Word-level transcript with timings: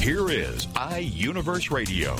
Here 0.00 0.30
is 0.30 0.66
iUniverse 0.66 1.70
Radio. 1.70 2.16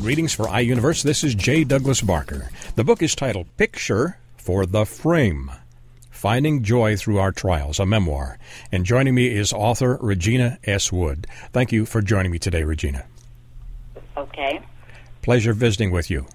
Greetings 0.00 0.32
for 0.32 0.46
iUniverse. 0.46 1.02
This 1.02 1.24
is 1.24 1.34
J. 1.34 1.64
Douglas 1.64 2.00
Barker. 2.00 2.50
The 2.76 2.84
book 2.84 3.02
is 3.02 3.14
titled 3.14 3.46
Picture 3.56 4.18
for 4.36 4.66
the 4.66 4.86
Frame 4.86 5.50
Finding 6.10 6.62
Joy 6.62 6.96
Through 6.96 7.18
Our 7.18 7.32
Trials, 7.32 7.80
a 7.80 7.86
memoir. 7.86 8.38
And 8.70 8.86
joining 8.86 9.14
me 9.14 9.34
is 9.34 9.52
author 9.52 9.98
Regina 10.00 10.58
S. 10.64 10.92
Wood. 10.92 11.26
Thank 11.52 11.72
you 11.72 11.84
for 11.84 12.00
joining 12.00 12.30
me 12.30 12.38
today, 12.38 12.62
Regina. 12.62 13.04
Okay. 14.16 14.60
Pleasure 15.22 15.52
visiting 15.52 15.90
with 15.90 16.10
you. 16.10 16.26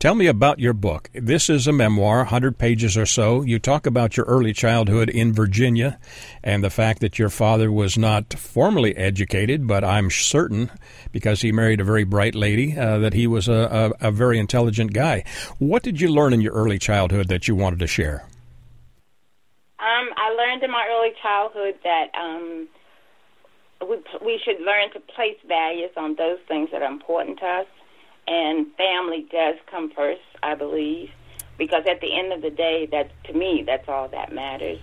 Tell 0.00 0.14
me 0.14 0.28
about 0.28 0.58
your 0.58 0.72
book. 0.72 1.10
This 1.12 1.50
is 1.50 1.66
a 1.66 1.74
memoir, 1.74 2.20
100 2.20 2.56
pages 2.56 2.96
or 2.96 3.04
so. 3.04 3.42
You 3.42 3.58
talk 3.58 3.84
about 3.84 4.16
your 4.16 4.24
early 4.24 4.54
childhood 4.54 5.10
in 5.10 5.34
Virginia 5.34 5.98
and 6.42 6.64
the 6.64 6.70
fact 6.70 7.02
that 7.02 7.18
your 7.18 7.28
father 7.28 7.70
was 7.70 7.98
not 7.98 8.32
formally 8.32 8.96
educated, 8.96 9.66
but 9.66 9.84
I'm 9.84 10.08
certain, 10.08 10.70
because 11.12 11.42
he 11.42 11.52
married 11.52 11.82
a 11.82 11.84
very 11.84 12.04
bright 12.04 12.34
lady, 12.34 12.78
uh, 12.78 12.96
that 13.00 13.12
he 13.12 13.26
was 13.26 13.46
a, 13.46 13.92
a, 14.00 14.08
a 14.08 14.10
very 14.10 14.38
intelligent 14.38 14.94
guy. 14.94 15.22
What 15.58 15.82
did 15.82 16.00
you 16.00 16.08
learn 16.08 16.32
in 16.32 16.40
your 16.40 16.54
early 16.54 16.78
childhood 16.78 17.28
that 17.28 17.46
you 17.46 17.54
wanted 17.54 17.80
to 17.80 17.86
share? 17.86 18.26
Um, 19.80 20.08
I 20.16 20.30
learned 20.30 20.62
in 20.62 20.70
my 20.70 20.86
early 20.90 21.12
childhood 21.20 21.74
that 21.84 22.06
um, 22.18 22.68
we, 23.82 23.98
we 24.24 24.40
should 24.42 24.64
learn 24.64 24.90
to 24.94 25.00
place 25.14 25.36
values 25.46 25.90
on 25.98 26.16
those 26.16 26.38
things 26.48 26.70
that 26.72 26.80
are 26.80 26.90
important 26.90 27.38
to 27.40 27.44
us, 27.44 27.66
and 28.30 28.72
family 28.76 29.26
does 29.30 29.56
come 29.70 29.90
first, 29.90 30.22
I 30.42 30.54
believe, 30.54 31.10
because 31.58 31.82
at 31.90 32.00
the 32.00 32.16
end 32.16 32.32
of 32.32 32.42
the 32.42 32.50
day, 32.50 32.88
that 32.92 33.10
to 33.24 33.32
me, 33.32 33.64
that's 33.66 33.88
all 33.88 34.08
that 34.08 34.32
matters, 34.32 34.78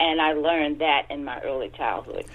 and 0.00 0.20
I 0.20 0.32
learned 0.32 0.80
that 0.80 1.06
in 1.08 1.24
my 1.24 1.40
early 1.40 1.70
childhood. 1.70 2.26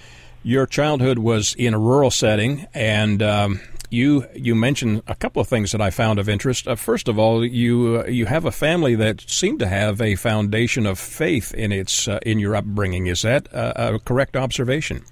Your 0.43 0.65
childhood 0.65 1.19
was 1.19 1.55
in 1.55 1.73
a 1.73 1.79
rural 1.79 2.09
setting, 2.09 2.67
and 2.73 3.21
um, 3.21 3.59
you 3.89 4.25
you 4.33 4.55
mentioned 4.55 5.01
a 5.07 5.15
couple 5.15 5.41
of 5.41 5.47
things 5.47 5.71
that 5.73 5.81
I 5.81 5.89
found 5.89 6.19
of 6.19 6.29
interest. 6.29 6.67
Uh, 6.67 6.75
first 6.75 7.09
of 7.09 7.19
all, 7.19 7.43
you 7.43 8.03
uh, 8.05 8.09
you 8.09 8.27
have 8.27 8.45
a 8.45 8.51
family 8.51 8.95
that 8.95 9.21
seemed 9.27 9.59
to 9.59 9.67
have 9.67 10.01
a 10.01 10.15
foundation 10.15 10.85
of 10.85 10.99
faith 10.99 11.53
in 11.53 11.71
its 11.71 12.07
uh, 12.07 12.19
in 12.21 12.39
your 12.39 12.55
upbringing. 12.55 13.07
Is 13.07 13.23
that 13.23 13.47
a 13.51 13.99
correct 14.05 14.37
observation? 14.37 15.03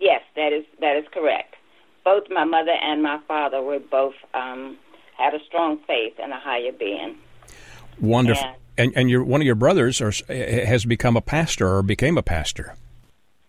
Yes, 0.00 0.22
that 0.36 0.52
is 0.52 0.64
that 0.80 0.96
is 0.96 1.04
correct. 1.12 1.41
Both 2.04 2.24
my 2.30 2.44
mother 2.44 2.72
and 2.72 3.02
my 3.02 3.20
father 3.28 3.62
were 3.62 3.78
both 3.78 4.14
um, 4.34 4.78
had 5.16 5.34
a 5.34 5.38
strong 5.46 5.78
faith 5.86 6.14
in 6.22 6.32
a 6.32 6.40
higher 6.40 6.72
being. 6.72 7.16
Wonderful. 8.00 8.44
And 8.44 8.56
and, 8.78 8.92
and 8.96 9.10
your 9.10 9.22
one 9.22 9.40
of 9.40 9.46
your 9.46 9.54
brothers 9.54 10.00
are, 10.00 10.12
has 10.28 10.84
become 10.84 11.16
a 11.16 11.20
pastor 11.20 11.76
or 11.76 11.82
became 11.82 12.16
a 12.16 12.22
pastor. 12.22 12.74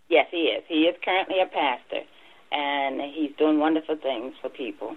Yes, 0.08 0.26
he 0.30 0.44
is. 0.44 0.62
He 0.68 0.82
is 0.82 0.96
currently 1.04 1.40
a 1.40 1.46
pastor 1.46 2.06
and 2.52 3.00
he's 3.00 3.32
doing 3.36 3.58
wonderful 3.58 3.96
things 3.96 4.34
for 4.40 4.48
people. 4.48 4.96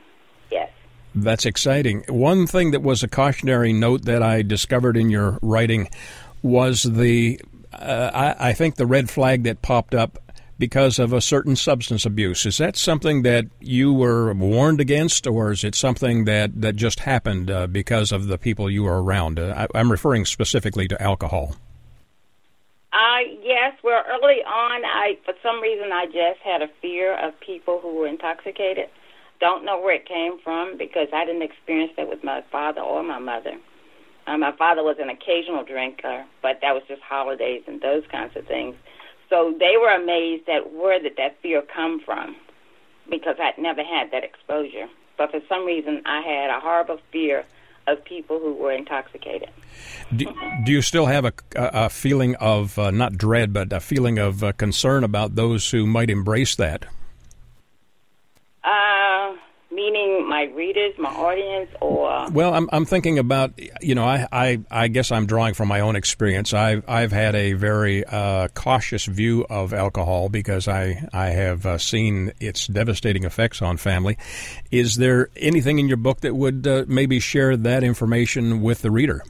Yes. 0.51 0.69
That's 1.15 1.45
exciting. 1.45 2.03
One 2.07 2.45
thing 2.45 2.71
that 2.71 2.83
was 2.83 3.01
a 3.01 3.07
cautionary 3.07 3.73
note 3.73 4.03
that 4.03 4.21
I 4.21 4.43
discovered 4.43 4.97
in 4.97 5.09
your 5.09 5.39
writing 5.41 5.89
was 6.43 6.83
the, 6.83 7.41
uh, 7.73 8.11
I, 8.13 8.49
I 8.49 8.53
think, 8.53 8.75
the 8.75 8.85
red 8.85 9.09
flag 9.09 9.43
that 9.43 9.63
popped 9.63 9.95
up 9.95 10.19
because 10.59 10.99
of 10.99 11.13
a 11.13 11.21
certain 11.21 11.55
substance 11.55 12.05
abuse. 12.05 12.45
Is 12.45 12.57
that 12.57 12.75
something 12.75 13.21
that 13.23 13.45
you 13.59 13.93
were 13.93 14.33
warned 14.33 14.81
against, 14.81 15.27
or 15.27 15.51
is 15.51 15.63
it 15.63 15.75
something 15.75 16.25
that, 16.25 16.61
that 16.61 16.75
just 16.75 17.01
happened 17.01 17.51
uh, 17.51 17.67
because 17.67 18.11
of 18.11 18.27
the 18.27 18.37
people 18.37 18.69
you 18.69 18.83
were 18.83 19.01
around? 19.01 19.39
Uh, 19.39 19.67
I, 19.73 19.79
I'm 19.79 19.91
referring 19.91 20.25
specifically 20.25 20.87
to 20.87 21.01
alcohol. 21.01 21.55
Uh, 22.93 23.19
yes. 23.43 23.73
Well, 23.83 24.03
early 24.07 24.41
on, 24.43 24.83
I 24.85 25.17
for 25.25 25.33
some 25.43 25.61
reason 25.61 25.91
I 25.91 26.05
just 26.05 26.39
had 26.43 26.61
a 26.61 26.69
fear 26.81 27.13
of 27.17 27.39
people 27.39 27.79
who 27.81 27.95
were 27.95 28.07
intoxicated. 28.07 28.89
Don't 29.39 29.63
know 29.65 29.79
where 29.79 29.93
it 29.95 30.07
came 30.07 30.39
from 30.43 30.77
because 30.77 31.07
I 31.13 31.25
didn't 31.25 31.43
experience 31.43 31.91
that 31.97 32.09
with 32.09 32.23
my 32.23 32.43
father 32.51 32.81
or 32.81 33.03
my 33.03 33.19
mother. 33.19 33.57
Uh, 34.25 34.37
my 34.37 34.51
father 34.57 34.83
was 34.83 34.97
an 34.99 35.09
occasional 35.09 35.63
drinker, 35.63 36.25
but 36.41 36.59
that 36.61 36.73
was 36.73 36.83
just 36.87 37.01
holidays 37.01 37.63
and 37.67 37.79
those 37.81 38.03
kinds 38.11 38.35
of 38.35 38.45
things. 38.47 38.75
So 39.29 39.53
they 39.59 39.75
were 39.79 39.93
amazed 39.93 40.47
at 40.47 40.73
where 40.73 40.99
did 40.99 41.17
that 41.17 41.41
fear 41.41 41.61
come 41.61 41.99
from 41.99 42.35
because 43.09 43.35
I'd 43.39 43.57
never 43.57 43.83
had 43.83 44.11
that 44.11 44.23
exposure. 44.23 44.87
But 45.17 45.31
for 45.31 45.39
some 45.49 45.65
reason, 45.65 46.01
I 46.05 46.21
had 46.21 46.49
a 46.49 46.59
horrible 46.59 46.99
fear 47.11 47.45
of 47.87 48.03
people 48.03 48.39
who 48.39 48.53
were 48.53 48.71
intoxicated. 48.71 49.49
Do, 50.15 50.25
do 50.65 50.71
you 50.71 50.81
still 50.81 51.05
have 51.05 51.25
a, 51.25 51.33
a 51.55 51.89
feeling 51.89 52.35
of 52.35 52.77
uh, 52.77 52.91
not 52.91 53.17
dread, 53.17 53.53
but 53.53 53.71
a 53.71 53.79
feeling 53.79 54.17
of 54.19 54.43
uh, 54.43 54.51
concern 54.53 55.03
about 55.03 55.35
those 55.35 55.71
who 55.71 55.87
might 55.87 56.09
embrace 56.09 56.55
that? 56.55 56.85
Uh, 58.63 59.35
meaning 59.77 60.27
my 60.27 60.45
readers, 60.55 60.93
my 60.97 61.11
audience, 61.11 61.69
or 61.81 62.29
well, 62.31 62.53
I'm 62.55 62.67
I'm 62.73 62.83
thinking 62.83 63.19
about 63.19 63.53
you 63.79 63.93
know 63.93 64.03
I 64.03 64.27
I, 64.31 64.59
I 64.71 64.87
guess 64.87 65.11
I'm 65.11 65.27
drawing 65.27 65.53
from 65.53 65.67
my 65.67 65.81
own 65.81 65.95
experience. 65.95 66.51
I've 66.51 66.83
I've 66.89 67.11
had 67.11 67.35
a 67.35 67.53
very 67.53 68.03
uh, 68.03 68.47
cautious 68.49 69.05
view 69.05 69.45
of 69.49 69.73
alcohol 69.73 70.29
because 70.29 70.67
I 70.67 71.07
I 71.13 71.27
have 71.27 71.65
uh, 71.65 71.77
seen 71.77 72.33
its 72.39 72.65
devastating 72.65 73.23
effects 73.23 73.61
on 73.61 73.77
family. 73.77 74.17
Is 74.71 74.95
there 74.95 75.29
anything 75.37 75.77
in 75.77 75.87
your 75.87 75.97
book 75.97 76.21
that 76.21 76.35
would 76.35 76.65
uh, 76.65 76.85
maybe 76.87 77.19
share 77.19 77.55
that 77.55 77.83
information 77.83 78.61
with 78.63 78.81
the 78.81 78.89
reader? 78.89 79.21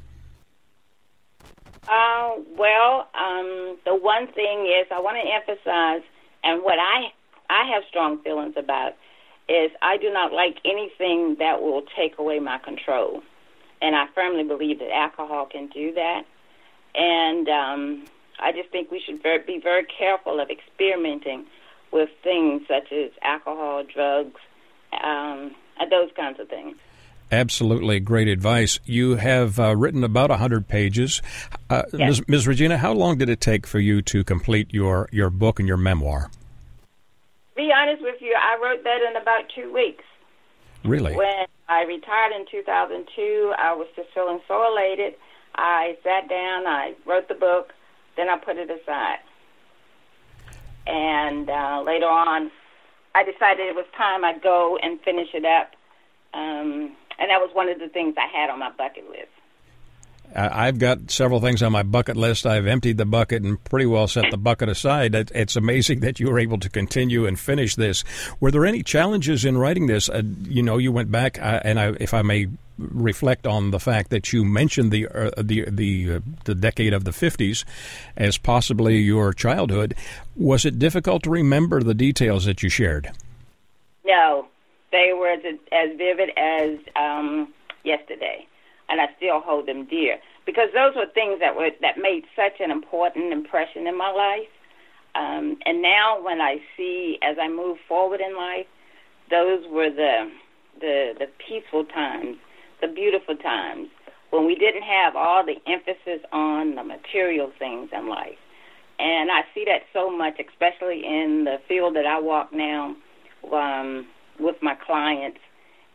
Uh, 1.89 2.31
well, 2.57 3.07
um, 3.19 3.77
the 3.85 3.95
one 3.95 4.27
thing 4.27 4.65
is 4.79 4.87
I 4.91 4.99
want 5.01 5.17
to 5.21 5.29
emphasize, 5.29 6.07
and 6.45 6.63
what 6.63 6.79
I 6.79 7.11
I 7.49 7.69
have 7.73 7.83
strong 7.89 8.19
feelings 8.23 8.55
about 8.55 8.93
is 9.49 9.71
I 9.81 9.97
do 9.97 10.11
not 10.11 10.33
like 10.33 10.57
anything 10.65 11.37
that 11.39 11.61
will 11.61 11.83
take 11.95 12.17
away 12.17 12.39
my 12.39 12.57
control. 12.57 13.21
And 13.81 13.95
I 13.95 14.05
firmly 14.13 14.43
believe 14.43 14.79
that 14.79 14.91
alcohol 14.91 15.45
can 15.45 15.67
do 15.67 15.93
that. 15.93 16.23
And 16.95 17.47
um, 17.47 18.05
I 18.39 18.51
just 18.51 18.69
think 18.71 18.91
we 18.91 18.99
should 18.99 19.21
very, 19.21 19.43
be 19.43 19.59
very 19.61 19.85
careful 19.85 20.39
of 20.39 20.49
experimenting 20.49 21.45
with 21.91 22.09
things 22.23 22.63
such 22.67 22.91
as 22.91 23.11
alcohol, 23.21 23.83
drugs, 23.83 24.41
um, 25.01 25.55
those 25.89 26.09
kinds 26.15 26.39
of 26.39 26.49
things. 26.49 26.75
Absolutely 27.31 27.99
great 27.99 28.27
advice. 28.27 28.79
You 28.85 29.17
have 29.17 29.59
uh, 29.59 29.75
written 29.75 30.03
about 30.03 30.29
100 30.29 30.67
pages. 30.67 31.21
Uh, 31.69 31.83
yes. 31.93 32.19
Ms., 32.19 32.27
Ms. 32.27 32.47
Regina, 32.47 32.77
how 32.77 32.93
long 32.93 33.17
did 33.17 33.29
it 33.29 33.41
take 33.41 33.67
for 33.67 33.79
you 33.79 34.01
to 34.03 34.23
complete 34.23 34.73
your, 34.73 35.09
your 35.11 35.29
book 35.29 35.59
and 35.59 35.67
your 35.67 35.77
memoir? 35.77 36.31
Be 37.57 37.73
honest 37.75 38.01
with 38.01 38.21
you, 38.21 38.35
I 38.39 38.57
wrote 38.63 38.83
that 38.83 39.01
in 39.01 39.19
about 39.19 39.49
two 39.53 39.73
weeks. 39.73 40.03
Really? 40.85 41.15
When 41.15 41.47
I 41.67 41.81
retired 41.83 42.31
in 42.33 42.45
2002, 42.49 43.53
I 43.57 43.73
was 43.73 43.87
just 43.95 44.09
feeling 44.13 44.39
so 44.47 44.71
elated. 44.71 45.15
I 45.55 45.97
sat 46.03 46.29
down, 46.29 46.67
I 46.67 46.93
wrote 47.05 47.27
the 47.27 47.33
book, 47.33 47.73
then 48.15 48.29
I 48.29 48.37
put 48.37 48.57
it 48.57 48.69
aside. 48.69 49.19
And 50.85 51.49
uh, 51.49 51.83
later 51.85 52.05
on, 52.05 52.51
I 53.15 53.23
decided 53.23 53.67
it 53.67 53.75
was 53.75 53.85
time 53.97 54.23
I'd 54.23 54.41
go 54.41 54.77
and 54.81 55.01
finish 55.01 55.29
it 55.33 55.43
up. 55.43 55.71
Um, 56.33 56.95
and 57.19 57.29
that 57.29 57.41
was 57.41 57.49
one 57.53 57.67
of 57.67 57.79
the 57.79 57.89
things 57.89 58.15
I 58.17 58.27
had 58.27 58.49
on 58.49 58.59
my 58.59 58.71
bucket 58.71 59.09
list. 59.09 59.33
I've 60.35 60.77
got 60.77 61.09
several 61.09 61.39
things 61.39 61.63
on 61.63 61.71
my 61.71 61.83
bucket 61.83 62.15
list. 62.15 62.45
I've 62.45 62.67
emptied 62.67 62.97
the 62.97 63.05
bucket 63.05 63.43
and 63.43 63.63
pretty 63.63 63.85
well 63.85 64.07
set 64.07 64.29
the 64.29 64.37
bucket 64.37 64.69
aside. 64.69 65.15
It's 65.15 65.55
amazing 65.55 65.99
that 66.01 66.19
you 66.19 66.29
were 66.29 66.39
able 66.39 66.59
to 66.59 66.69
continue 66.69 67.25
and 67.25 67.39
finish 67.39 67.75
this. 67.75 68.03
Were 68.39 68.51
there 68.51 68.65
any 68.65 68.83
challenges 68.83 69.45
in 69.45 69.57
writing 69.57 69.87
this? 69.87 70.09
Uh, 70.09 70.21
you 70.43 70.61
know, 70.61 70.77
you 70.77 70.91
went 70.91 71.11
back, 71.11 71.41
uh, 71.41 71.61
and 71.63 71.79
I, 71.79 71.93
if 71.99 72.13
I 72.13 72.21
may 72.21 72.47
reflect 72.77 73.47
on 73.47 73.71
the 73.71 73.79
fact 73.79 74.11
that 74.11 74.31
you 74.31 74.45
mentioned 74.45 74.91
the 74.91 75.07
uh, 75.07 75.31
the 75.41 75.65
the 75.67 76.15
uh, 76.15 76.19
the 76.43 76.53
decade 76.53 76.93
of 76.93 77.05
the 77.05 77.11
50s 77.11 77.63
as 78.15 78.37
possibly 78.37 78.97
your 78.97 79.33
childhood. 79.33 79.95
Was 80.35 80.65
it 80.65 80.77
difficult 80.77 81.23
to 81.23 81.31
remember 81.31 81.81
the 81.81 81.95
details 81.95 82.45
that 82.45 82.61
you 82.61 82.69
shared? 82.69 83.11
No, 84.05 84.47
they 84.91 85.11
were 85.17 85.29
as, 85.29 85.39
as 85.71 85.97
vivid 85.97 86.29
as 86.37 86.77
um, 86.95 87.51
yesterday 87.83 88.47
and 88.89 89.01
I 89.01 89.07
still 89.17 89.39
hold 89.39 89.67
them 89.67 89.85
dear 89.85 90.17
because 90.45 90.69
those 90.73 90.95
were 90.95 91.07
things 91.13 91.39
that 91.39 91.55
were 91.55 91.69
that 91.81 91.97
made 91.97 92.23
such 92.35 92.59
an 92.59 92.71
important 92.71 93.33
impression 93.33 93.87
in 93.87 93.97
my 93.97 94.11
life. 94.11 94.49
Um, 95.15 95.57
and 95.65 95.81
now, 95.81 96.21
when 96.23 96.41
I 96.41 96.57
see 96.75 97.17
as 97.23 97.37
I 97.41 97.47
move 97.47 97.77
forward 97.87 98.21
in 98.21 98.35
life, 98.35 98.67
those 99.29 99.63
were 99.69 99.89
the 99.89 100.29
the 100.79 101.13
the 101.19 101.27
peaceful 101.45 101.85
times, 101.85 102.37
the 102.81 102.87
beautiful 102.87 103.35
times 103.35 103.89
when 104.29 104.45
we 104.45 104.55
didn't 104.55 104.83
have 104.83 105.15
all 105.15 105.43
the 105.45 105.55
emphasis 105.71 106.25
on 106.31 106.75
the 106.75 106.83
material 106.83 107.51
things 107.57 107.89
in 107.93 108.09
life. 108.09 108.37
And 108.99 109.31
I 109.31 109.41
see 109.53 109.63
that 109.65 109.83
so 109.93 110.09
much, 110.09 110.39
especially 110.39 111.03
in 111.05 111.43
the 111.45 111.57
field 111.67 111.95
that 111.95 112.05
I 112.05 112.19
walk 112.19 112.51
now 112.51 112.95
um, 113.53 114.07
with 114.39 114.55
my 114.61 114.75
clients. 114.75 115.39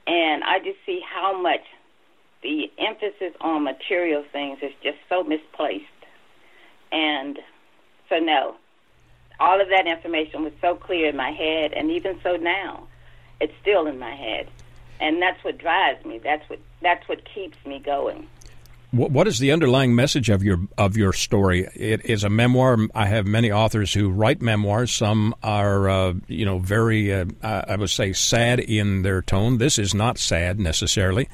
And 0.06 0.44
I 0.44 0.58
just 0.58 0.78
see 0.86 1.00
how 1.14 1.40
much 1.40 1.60
the 2.42 2.70
emphasis 2.78 3.34
on 3.40 3.64
material 3.64 4.24
things 4.32 4.58
is 4.62 4.72
just 4.82 4.98
so 5.08 5.22
misplaced. 5.22 5.84
And 6.90 7.38
so, 8.08 8.18
no, 8.18 8.56
all 9.40 9.60
of 9.60 9.68
that 9.68 9.86
information 9.86 10.42
was 10.42 10.52
so 10.60 10.74
clear 10.74 11.08
in 11.08 11.16
my 11.16 11.30
head, 11.30 11.72
and 11.72 11.90
even 11.90 12.18
so 12.22 12.36
now, 12.36 12.86
it's 13.40 13.52
still 13.60 13.86
in 13.86 13.98
my 13.98 14.14
head. 14.14 14.48
And 15.00 15.20
that's 15.20 15.42
what 15.42 15.58
drives 15.58 16.04
me. 16.04 16.20
That's 16.22 16.48
what 16.48 16.60
that's 16.80 17.08
what 17.08 17.22
keeps 17.34 17.56
me 17.66 17.80
going. 17.80 18.28
What 18.92 19.26
is 19.26 19.38
the 19.38 19.52
underlying 19.52 19.94
message 19.94 20.28
of 20.28 20.42
your 20.42 20.58
of 20.76 20.98
your 20.98 21.14
story? 21.14 21.66
It 21.74 22.04
is 22.04 22.24
a 22.24 22.28
memoir. 22.28 22.76
I 22.94 23.06
have 23.06 23.26
many 23.26 23.50
authors 23.50 23.94
who 23.94 24.10
write 24.10 24.42
memoirs. 24.42 24.92
Some 24.92 25.34
are, 25.42 25.88
uh, 25.88 26.12
you 26.28 26.44
know, 26.44 26.58
very, 26.58 27.10
uh, 27.10 27.24
I 27.42 27.76
would 27.76 27.88
say, 27.88 28.12
sad 28.12 28.60
in 28.60 29.00
their 29.00 29.22
tone. 29.22 29.56
This 29.56 29.78
is 29.78 29.94
not 29.94 30.18
sad 30.18 30.60
necessarily. 30.60 31.30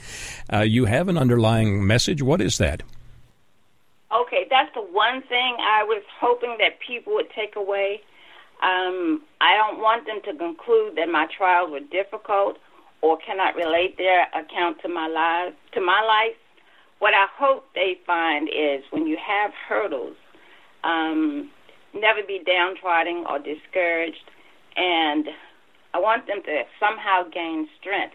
Uh, 0.52 0.60
you 0.60 0.84
have 0.84 1.08
an 1.08 1.18
underlying 1.18 1.84
message. 1.84 2.22
What 2.22 2.40
is 2.40 2.58
that? 2.58 2.84
Okay, 4.14 4.46
that's 4.48 4.72
the 4.74 4.82
one 4.82 5.22
thing 5.22 5.56
I 5.58 5.82
was 5.82 6.04
hoping 6.20 6.58
that 6.60 6.78
people 6.78 7.14
would 7.14 7.30
take 7.30 7.56
away. 7.56 8.02
Um, 8.62 9.22
I 9.40 9.56
don't 9.56 9.80
want 9.80 10.06
them 10.06 10.20
to 10.26 10.38
conclude 10.38 10.94
that 10.94 11.08
my 11.08 11.26
trials 11.36 11.72
were 11.72 11.80
difficult 11.80 12.58
or 13.00 13.18
cannot 13.18 13.56
relate 13.56 13.98
their 13.98 14.28
account 14.28 14.80
to 14.82 14.88
my 14.88 15.08
life. 15.08 15.54
To 15.72 15.80
my 15.80 16.00
life 16.02 16.36
what 16.98 17.14
I 17.14 17.26
hope 17.38 17.64
they 17.74 17.98
find 18.06 18.48
is 18.48 18.82
when 18.90 19.06
you 19.06 19.16
have 19.16 19.52
hurdles, 19.68 20.16
um, 20.84 21.50
never 21.94 22.20
be 22.26 22.40
downtrodden 22.44 23.24
or 23.28 23.38
discouraged. 23.38 24.30
And 24.76 25.28
I 25.94 25.98
want 25.98 26.26
them 26.26 26.42
to 26.44 26.62
somehow 26.80 27.24
gain 27.32 27.68
strength 27.80 28.14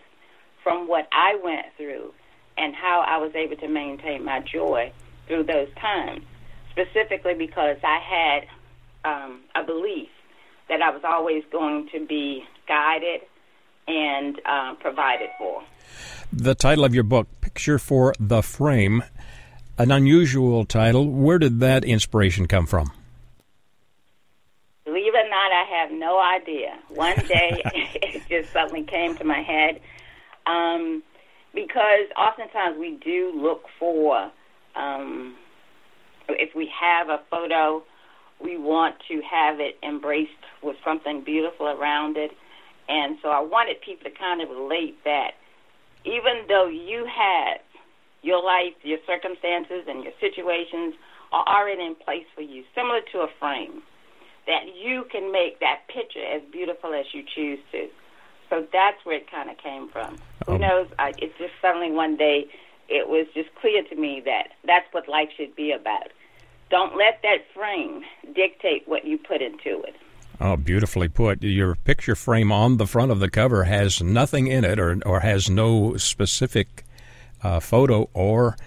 from 0.63 0.87
what 0.87 1.07
I 1.11 1.37
went 1.43 1.67
through 1.77 2.13
and 2.57 2.75
how 2.75 3.03
I 3.07 3.17
was 3.17 3.33
able 3.35 3.55
to 3.57 3.67
maintain 3.67 4.23
my 4.23 4.39
joy 4.39 4.91
through 5.27 5.43
those 5.43 5.69
times, 5.79 6.23
specifically 6.71 7.33
because 7.33 7.77
I 7.83 7.99
had 7.99 9.11
um, 9.11 9.41
a 9.55 9.63
belief 9.63 10.09
that 10.69 10.81
I 10.81 10.89
was 10.91 11.01
always 11.03 11.43
going 11.51 11.89
to 11.93 12.05
be 12.05 12.43
guided 12.67 13.21
and 13.87 14.39
uh, 14.45 14.75
provided 14.75 15.29
for. 15.37 15.63
The 16.31 16.55
title 16.55 16.85
of 16.85 16.93
your 16.93 17.03
book, 17.03 17.27
Picture 17.53 17.77
for 17.77 18.15
the 18.19 18.41
Frame, 18.41 19.03
an 19.77 19.91
unusual 19.91 20.65
title. 20.65 21.07
Where 21.07 21.37
did 21.37 21.59
that 21.59 21.83
inspiration 21.85 22.47
come 22.47 22.65
from? 22.65 22.91
Believe 24.85 25.13
it 25.13 25.27
or 25.27 25.29
not, 25.29 25.51
I 25.51 25.63
have 25.69 25.91
no 25.91 26.19
idea. 26.19 26.79
One 26.89 27.15
day, 27.27 27.61
it 28.01 28.23
just 28.27 28.51
suddenly 28.51 28.81
came 28.81 29.15
to 29.17 29.23
my 29.23 29.43
head. 29.43 29.81
Um, 30.47 31.03
because 31.53 32.09
oftentimes 32.17 32.79
we 32.79 32.97
do 33.05 33.31
look 33.35 33.65
for, 33.77 34.31
um, 34.75 35.35
if 36.29 36.55
we 36.55 36.71
have 36.81 37.09
a 37.09 37.21
photo, 37.29 37.83
we 38.43 38.57
want 38.57 38.95
to 39.09 39.21
have 39.21 39.59
it 39.59 39.77
embraced 39.83 40.31
with 40.63 40.75
something 40.83 41.23
beautiful 41.23 41.67
around 41.67 42.17
it. 42.17 42.31
And 42.89 43.19
so 43.21 43.29
I 43.29 43.41
wanted 43.41 43.79
people 43.81 44.09
to 44.09 44.17
kind 44.17 44.41
of 44.41 44.49
relate 44.49 44.97
that 45.03 45.33
even 46.05 46.47
though 46.47 46.67
you 46.67 47.05
have 47.05 47.59
your 48.21 48.43
life, 48.43 48.73
your 48.83 48.99
circumstances, 49.05 49.83
and 49.87 50.03
your 50.03 50.13
situations 50.19 50.95
are 51.31 51.45
already 51.47 51.83
in 51.83 51.95
place 51.95 52.25
for 52.35 52.41
you, 52.41 52.63
similar 52.75 53.01
to 53.11 53.19
a 53.19 53.27
frame, 53.39 53.81
that 54.47 54.75
you 54.75 55.05
can 55.11 55.31
make 55.31 55.59
that 55.59 55.81
picture 55.87 56.23
as 56.23 56.41
beautiful 56.51 56.93
as 56.93 57.05
you 57.13 57.23
choose 57.35 57.59
to. 57.71 57.87
So 58.49 58.67
that's 58.71 59.03
where 59.03 59.17
it 59.17 59.31
kind 59.31 59.49
of 59.49 59.57
came 59.57 59.89
from. 59.89 60.17
Who 60.45 60.53
oh. 60.53 60.57
knows? 60.57 60.87
I, 60.99 61.13
it's 61.17 61.37
just 61.37 61.53
suddenly 61.61 61.91
one 61.91 62.17
day 62.17 62.45
it 62.89 63.07
was 63.07 63.27
just 63.33 63.49
clear 63.59 63.83
to 63.83 63.95
me 63.95 64.21
that 64.25 64.49
that's 64.65 64.85
what 64.91 65.07
life 65.07 65.29
should 65.35 65.55
be 65.55 65.71
about. 65.71 66.09
Don't 66.69 66.97
let 66.97 67.21
that 67.23 67.45
frame 67.53 68.03
dictate 68.35 68.87
what 68.87 69.05
you 69.05 69.17
put 69.17 69.41
into 69.41 69.81
it. 69.83 69.95
Oh, 70.41 70.57
beautifully 70.57 71.07
put. 71.07 71.43
Your 71.43 71.75
picture 71.75 72.15
frame 72.15 72.51
on 72.51 72.77
the 72.77 72.87
front 72.87 73.11
of 73.11 73.19
the 73.19 73.29
cover 73.29 73.63
has 73.63 74.01
nothing 74.01 74.47
in 74.47 74.65
it 74.65 74.79
or, 74.79 74.99
or 75.05 75.19
has 75.19 75.49
no 75.49 75.95
specific 75.97 76.83
uh, 77.43 77.59
photo 77.59 78.09
or 78.13 78.57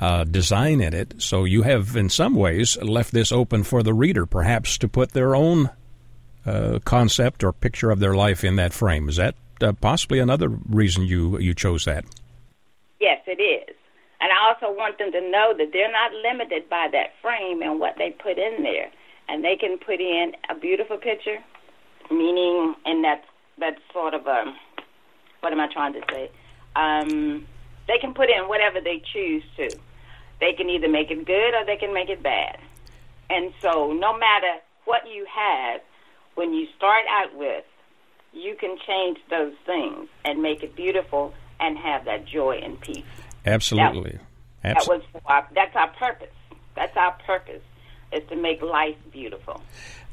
uh, 0.00 0.24
design 0.24 0.80
in 0.80 0.92
it. 0.92 1.14
So 1.18 1.44
you 1.44 1.62
have, 1.62 1.96
in 1.96 2.08
some 2.08 2.34
ways, 2.34 2.76
left 2.82 3.12
this 3.12 3.32
open 3.32 3.64
for 3.64 3.82
the 3.82 3.94
reader, 3.94 4.26
perhaps 4.26 4.76
to 4.78 4.88
put 4.88 5.12
their 5.12 5.34
own 5.34 5.70
uh, 6.44 6.78
concept 6.84 7.42
or 7.42 7.52
picture 7.52 7.90
of 7.90 8.00
their 8.00 8.14
life 8.14 8.44
in 8.44 8.56
that 8.56 8.72
frame. 8.72 9.08
Is 9.08 9.16
that 9.16 9.34
uh, 9.60 9.72
possibly 9.72 10.18
another 10.18 10.48
reason 10.48 11.04
you, 11.04 11.38
you 11.38 11.54
chose 11.54 11.86
that? 11.86 12.04
Yes, 13.00 13.22
it 13.26 13.40
is. 13.40 13.74
And 14.20 14.30
I 14.30 14.48
also 14.48 14.76
want 14.76 14.98
them 14.98 15.10
to 15.12 15.20
know 15.20 15.54
that 15.56 15.70
they're 15.72 15.92
not 15.92 16.12
limited 16.12 16.68
by 16.68 16.88
that 16.92 17.12
frame 17.22 17.62
and 17.62 17.80
what 17.80 17.94
they 17.98 18.10
put 18.10 18.38
in 18.38 18.62
there 18.62 18.90
and 19.28 19.44
they 19.44 19.56
can 19.56 19.78
put 19.78 20.00
in 20.00 20.32
a 20.50 20.54
beautiful 20.54 20.96
picture, 20.96 21.38
meaning, 22.10 22.74
and 22.84 23.04
that's 23.04 23.26
that's 23.58 23.80
sort 23.92 24.14
of 24.14 24.26
a 24.26 24.54
what 25.40 25.52
am 25.52 25.60
I 25.60 25.72
trying 25.72 25.92
to 25.94 26.00
say? 26.10 26.30
Um, 26.74 27.46
they 27.86 27.98
can 27.98 28.14
put 28.14 28.30
in 28.30 28.48
whatever 28.48 28.80
they 28.80 29.02
choose 29.12 29.44
to. 29.56 29.68
They 30.40 30.52
can 30.54 30.68
either 30.70 30.88
make 30.88 31.10
it 31.10 31.24
good 31.26 31.54
or 31.54 31.64
they 31.64 31.76
can 31.76 31.92
make 31.92 32.08
it 32.08 32.22
bad. 32.22 32.58
And 33.30 33.52
so, 33.60 33.92
no 33.92 34.16
matter 34.16 34.60
what 34.84 35.02
you 35.06 35.26
have, 35.32 35.80
when 36.34 36.52
you 36.52 36.66
start 36.76 37.04
out 37.10 37.36
with, 37.36 37.64
you 38.32 38.56
can 38.56 38.76
change 38.86 39.18
those 39.30 39.52
things 39.64 40.08
and 40.24 40.42
make 40.42 40.62
it 40.62 40.74
beautiful 40.74 41.32
and 41.60 41.78
have 41.78 42.04
that 42.06 42.26
joy 42.26 42.60
and 42.62 42.80
peace. 42.80 43.04
Absolutely. 43.46 44.18
That, 44.62 44.78
that 44.78 44.88
was 44.88 45.02
our, 45.26 45.46
that's 45.54 45.76
our 45.76 45.88
purpose. 45.88 46.34
That's 46.74 46.96
our 46.96 47.12
purpose 47.26 47.62
is 48.14 48.28
to 48.28 48.36
make 48.36 48.62
life 48.62 48.96
beautiful. 49.12 49.60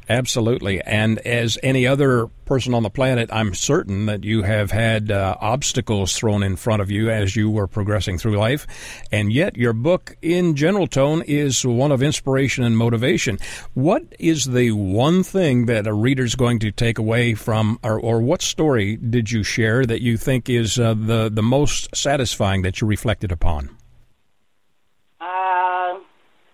Absolutely. 0.09 0.81
And 0.81 1.19
as 1.19 1.57
any 1.63 1.87
other 1.87 2.27
person 2.43 2.73
on 2.73 2.83
the 2.83 2.89
planet, 2.89 3.29
I'm 3.31 3.53
certain 3.53 4.07
that 4.07 4.25
you 4.25 4.43
have 4.43 4.69
had 4.69 5.09
uh, 5.09 5.37
obstacles 5.39 6.13
thrown 6.17 6.43
in 6.43 6.57
front 6.57 6.81
of 6.81 6.91
you 6.91 7.09
as 7.09 7.35
you 7.35 7.49
were 7.49 7.67
progressing 7.67 8.17
through 8.17 8.37
life. 8.37 8.67
And 9.09 9.31
yet, 9.31 9.55
your 9.55 9.71
book, 9.71 10.17
in 10.21 10.55
general 10.57 10.87
tone, 10.87 11.21
is 11.21 11.65
one 11.65 11.93
of 11.93 12.03
inspiration 12.03 12.65
and 12.65 12.77
motivation. 12.77 13.37
What 13.73 14.03
is 14.19 14.45
the 14.45 14.71
one 14.71 15.23
thing 15.23 15.67
that 15.67 15.87
a 15.87 15.93
reader's 15.93 16.35
going 16.35 16.59
to 16.59 16.71
take 16.71 16.97
away 16.97 17.33
from, 17.33 17.79
or, 17.81 17.97
or 17.97 18.21
what 18.21 18.41
story 18.41 18.97
did 18.97 19.31
you 19.31 19.43
share 19.43 19.85
that 19.85 20.01
you 20.01 20.17
think 20.17 20.49
is 20.49 20.77
uh, 20.77 20.93
the, 20.93 21.29
the 21.31 21.43
most 21.43 21.95
satisfying 21.95 22.63
that 22.63 22.81
you 22.81 22.87
reflected 22.87 23.31
upon? 23.31 23.77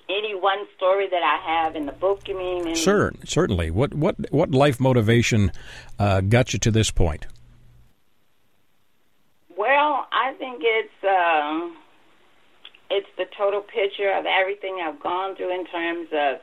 any 0.10 0.36
one 0.36 0.67
story 0.78 1.08
that 1.10 1.24
I 1.24 1.64
have 1.64 1.76
in 1.76 1.86
the 1.86 1.92
book? 1.92 2.28
You 2.28 2.38
mean? 2.38 2.76
Sure, 2.76 3.14
certainly. 3.26 3.70
What 3.72 3.94
what 3.94 4.16
what 4.32 4.52
life 4.52 4.80
motivation 4.80 5.52
uh, 6.00 6.22
got 6.22 6.54
you 6.54 6.60
to 6.60 6.72
this 6.72 6.92
point? 6.92 7.28
Well, 9.58 10.08
I 10.12 10.34
think 10.38 10.62
it's 10.64 11.04
um, 11.04 11.78
it's 12.90 13.10
the 13.18 13.26
total 13.38 13.62
picture 13.62 14.12
of 14.14 14.26
everything 14.26 14.80
I've 14.84 15.02
gone 15.02 15.36
through 15.36 15.54
in 15.54 15.66
terms 15.66 16.08
of 16.14 16.38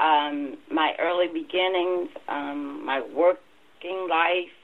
um, 0.00 0.56
my 0.70 0.94
early 0.98 1.28
beginnings, 1.28 2.10
um, 2.28 2.84
my 2.86 3.00
working 3.00 4.08
life, 4.08 4.54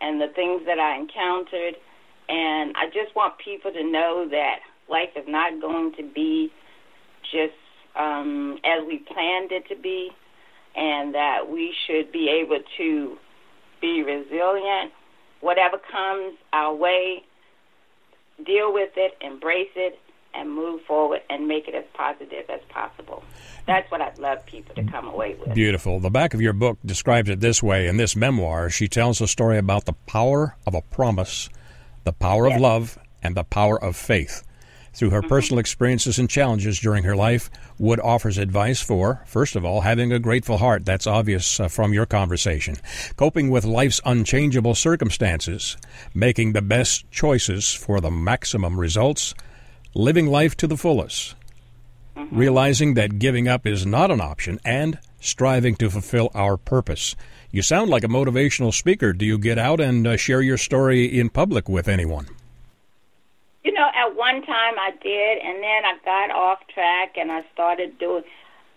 and 0.00 0.20
the 0.20 0.28
things 0.34 0.62
that 0.66 0.78
I 0.78 0.96
encountered. 0.96 1.74
And 2.28 2.74
I 2.76 2.86
just 2.86 3.14
want 3.14 3.34
people 3.38 3.70
to 3.72 3.84
know 3.84 4.26
that 4.30 4.60
life 4.88 5.10
is 5.16 5.24
not 5.28 5.60
going 5.60 5.92
to 5.96 6.02
be 6.02 6.50
just 7.30 7.54
um, 7.96 8.58
as 8.64 8.86
we 8.86 8.98
planned 8.98 9.52
it 9.52 9.68
to 9.68 9.76
be, 9.76 10.10
and 10.76 11.14
that 11.14 11.48
we 11.50 11.74
should 11.86 12.10
be 12.12 12.28
able 12.28 12.60
to 12.76 13.16
be 13.80 14.02
resilient. 14.02 14.92
Whatever 15.40 15.78
comes 15.78 16.34
our 16.52 16.74
way, 16.74 17.22
deal 18.44 18.72
with 18.72 18.90
it, 18.96 19.12
embrace 19.20 19.70
it, 19.76 19.98
and 20.34 20.52
move 20.52 20.80
forward 20.86 21.20
and 21.30 21.46
make 21.46 21.68
it 21.68 21.74
as 21.74 21.84
positive 21.94 22.44
as 22.48 22.60
possible. 22.68 23.22
That's 23.66 23.88
what 23.90 24.00
I'd 24.00 24.18
love 24.18 24.44
people 24.46 24.74
to 24.74 24.84
come 24.84 25.06
away 25.06 25.36
with. 25.36 25.54
Beautiful. 25.54 26.00
The 26.00 26.10
back 26.10 26.34
of 26.34 26.40
your 26.40 26.52
book 26.52 26.78
describes 26.84 27.30
it 27.30 27.40
this 27.40 27.62
way 27.62 27.86
in 27.86 27.96
this 27.96 28.16
memoir. 28.16 28.68
She 28.68 28.88
tells 28.88 29.20
a 29.20 29.28
story 29.28 29.58
about 29.58 29.84
the 29.84 29.92
power 30.06 30.56
of 30.66 30.74
a 30.74 30.82
promise, 30.82 31.48
the 32.02 32.12
power 32.12 32.48
yes. 32.48 32.56
of 32.56 32.60
love, 32.60 32.98
and 33.22 33.36
the 33.36 33.44
power 33.44 33.82
of 33.82 33.96
faith. 33.96 34.42
Through 34.94 35.10
her 35.10 35.20
mm-hmm. 35.20 35.28
personal 35.28 35.58
experiences 35.58 36.18
and 36.18 36.30
challenges 36.30 36.78
during 36.78 37.04
her 37.04 37.16
life, 37.16 37.50
Wood 37.78 38.00
offers 38.00 38.38
advice 38.38 38.80
for, 38.80 39.22
first 39.26 39.56
of 39.56 39.64
all, 39.64 39.80
having 39.80 40.12
a 40.12 40.20
grateful 40.20 40.58
heart. 40.58 40.84
That's 40.84 41.06
obvious 41.06 41.58
uh, 41.58 41.68
from 41.68 41.92
your 41.92 42.06
conversation. 42.06 42.76
Coping 43.16 43.50
with 43.50 43.64
life's 43.64 44.00
unchangeable 44.04 44.74
circumstances, 44.74 45.76
making 46.14 46.52
the 46.52 46.62
best 46.62 47.10
choices 47.10 47.72
for 47.72 48.00
the 48.00 48.10
maximum 48.10 48.78
results, 48.78 49.34
living 49.94 50.28
life 50.28 50.56
to 50.58 50.68
the 50.68 50.76
fullest, 50.76 51.34
mm-hmm. 52.16 52.36
realizing 52.36 52.94
that 52.94 53.18
giving 53.18 53.48
up 53.48 53.66
is 53.66 53.84
not 53.84 54.12
an 54.12 54.20
option, 54.20 54.60
and 54.64 55.00
striving 55.18 55.74
to 55.76 55.90
fulfill 55.90 56.30
our 56.34 56.56
purpose. 56.56 57.16
You 57.50 57.62
sound 57.62 57.90
like 57.90 58.04
a 58.04 58.08
motivational 58.08 58.72
speaker. 58.72 59.12
Do 59.12 59.24
you 59.24 59.38
get 59.38 59.58
out 59.58 59.80
and 59.80 60.06
uh, 60.06 60.16
share 60.16 60.42
your 60.42 60.58
story 60.58 61.06
in 61.06 61.30
public 61.30 61.68
with 61.68 61.88
anyone? 61.88 62.28
You 63.64 63.72
know, 63.72 63.88
at 63.94 64.14
one 64.14 64.42
time 64.42 64.74
I 64.78 64.90
did, 65.02 65.38
and 65.38 65.62
then 65.62 65.84
I 65.86 65.96
got 66.04 66.30
off 66.30 66.58
track 66.72 67.16
and 67.16 67.32
I 67.32 67.42
started 67.52 67.98
doing. 67.98 68.22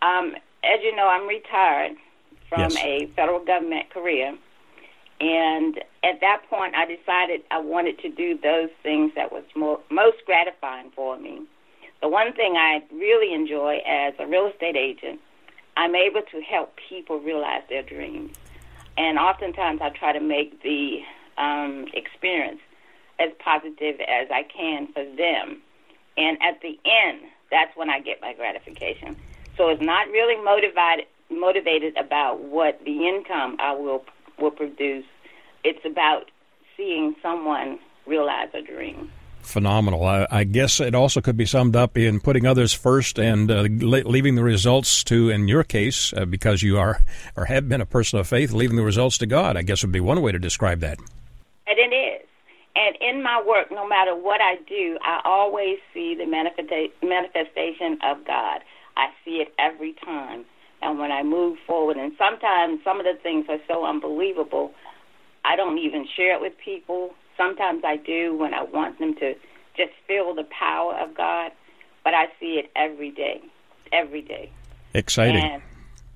Um, 0.02 0.34
as 0.64 0.80
you 0.82 0.96
know, 0.96 1.08
I'm 1.08 1.28
retired 1.28 1.98
from 2.48 2.72
yes. 2.72 2.78
a 2.78 3.06
federal 3.14 3.44
government 3.44 3.90
career, 3.90 4.38
and 5.20 5.78
at 6.04 6.22
that 6.22 6.44
point, 6.50 6.74
I 6.76 6.86
decided 6.86 7.42
I 7.52 7.60
wanted 7.60 8.00
to 8.00 8.10
do 8.10 8.38
those 8.42 8.70
things 8.82 9.12
that 9.16 9.32
was 9.32 9.44
more, 9.58 9.80
most 9.92 10.18
gratifying 10.26 10.92
for 10.96 11.20
me. 11.20 11.42
The 12.02 12.08
one 12.08 12.32
thing 12.34 12.56
I 12.56 12.82
really 12.94 13.34
enjoy 13.34 13.80
as 13.86 14.14
a 14.20 14.26
real 14.26 14.48
estate 14.48 14.78
agent, 14.78 15.20
I'm 15.76 15.96
able 15.96 16.22
to 16.32 16.42
help 16.42 16.76
people 16.88 17.20
realize 17.20 17.64
their 17.68 17.84
dreams, 17.84 18.38
and 18.98 19.20
oftentimes 19.20 19.82
I 19.82 19.90
try 19.90 20.14
to 20.14 20.22
make 20.22 20.64
the 20.64 21.00
um, 21.38 21.88
experience 21.94 22.62
as 23.20 23.30
positive 23.44 24.00
as 24.02 24.28
I 24.32 24.44
can 24.44 24.88
for 24.94 25.04
them. 25.04 25.62
And 26.18 26.38
at 26.42 26.62
the 26.62 26.80
end, 26.86 27.22
that's 27.52 27.76
when 27.76 27.90
I 27.90 28.00
get 28.00 28.22
my 28.22 28.34
gratification. 28.34 29.16
So 29.56 29.70
it's 29.70 29.82
not 29.82 30.08
really 30.10 30.42
motivated 30.44 31.08
motivated 31.30 31.98
about 31.98 32.40
what 32.40 32.80
the 32.86 33.08
income 33.08 33.58
I 33.60 33.74
will 33.74 34.06
will 34.40 34.52
produce. 34.52 35.06
It's 35.64 35.84
about 35.86 36.32
seeing 36.78 37.16
someone 37.22 37.80
realize 38.06 38.50
a 38.54 38.62
dream. 38.62 39.12
Phenomenal. 39.42 40.04
I, 40.06 40.28
I 40.30 40.44
guess 40.44 40.80
it 40.80 40.94
also 40.94 41.22
could 41.22 41.38
be 41.38 41.46
summed 41.46 41.76
up 41.76 41.98
in 41.98 42.20
putting 42.20 42.46
others 42.46 42.74
first 42.74 43.18
and 43.18 43.50
uh, 43.50 43.62
leaving 43.62 44.36
the 44.36 44.44
results 44.44 45.04
to, 45.06 45.30
in 45.30 45.48
your 45.48 45.64
case, 45.64 46.14
uh, 46.14 46.26
because 46.26 46.62
you 46.62 46.78
are 46.78 47.02
or 47.36 47.46
have 47.46 47.70
been 47.70 47.80
a 47.80 47.86
person 47.86 48.20
of 48.20 48.28
faith, 48.28 48.52
leaving 48.52 48.76
the 48.76 48.84
results 48.84 49.18
to 49.20 49.26
God. 49.26 49.56
I 49.56 49.62
guess 49.62 49.84
would 49.84 49.92
be 49.92 50.02
one 50.02 50.22
way 50.22 50.34
to 50.34 50.40
describe 50.40 50.82
that. 50.82 51.00
And 51.00 51.78
it. 51.94 52.07
And 52.78 52.96
in 53.02 53.24
my 53.24 53.42
work, 53.46 53.72
no 53.72 53.88
matter 53.88 54.16
what 54.16 54.40
I 54.40 54.58
do, 54.70 55.00
I 55.02 55.22
always 55.26 55.80
see 55.96 56.14
the 56.14 56.28
manifestation 56.28 57.98
of 58.04 58.24
God. 58.24 58.62
I 58.96 59.08
see 59.26 59.38
it 59.42 59.52
every 59.58 59.94
time. 60.06 60.46
And 60.84 61.00
when 61.00 61.12
I 61.12 61.24
move 61.24 61.58
forward, 61.66 61.98
and 61.98 62.12
sometimes 62.20 62.84
some 62.84 63.00
of 63.00 63.06
the 63.06 63.18
things 63.24 63.48
are 63.50 63.58
so 63.68 63.84
unbelievable, 63.84 64.74
I 65.44 65.56
don't 65.56 65.80
even 65.80 66.08
share 66.16 66.36
it 66.36 66.42
with 66.42 66.54
people. 66.64 67.16
Sometimes 67.36 67.82
I 67.84 67.98
do 67.98 68.38
when 68.38 68.54
I 68.54 68.62
want 68.62 69.00
them 69.00 69.16
to 69.16 69.34
just 69.76 69.94
feel 70.08 70.36
the 70.36 70.44
power 70.44 70.94
of 71.00 71.18
God, 71.18 71.52
but 72.04 72.14
I 72.14 72.26
see 72.40 72.62
it 72.64 72.70
every 72.76 73.10
day, 73.10 73.42
every 73.92 74.22
day. 74.22 74.52
Exciting. 74.94 75.42
And 75.42 75.64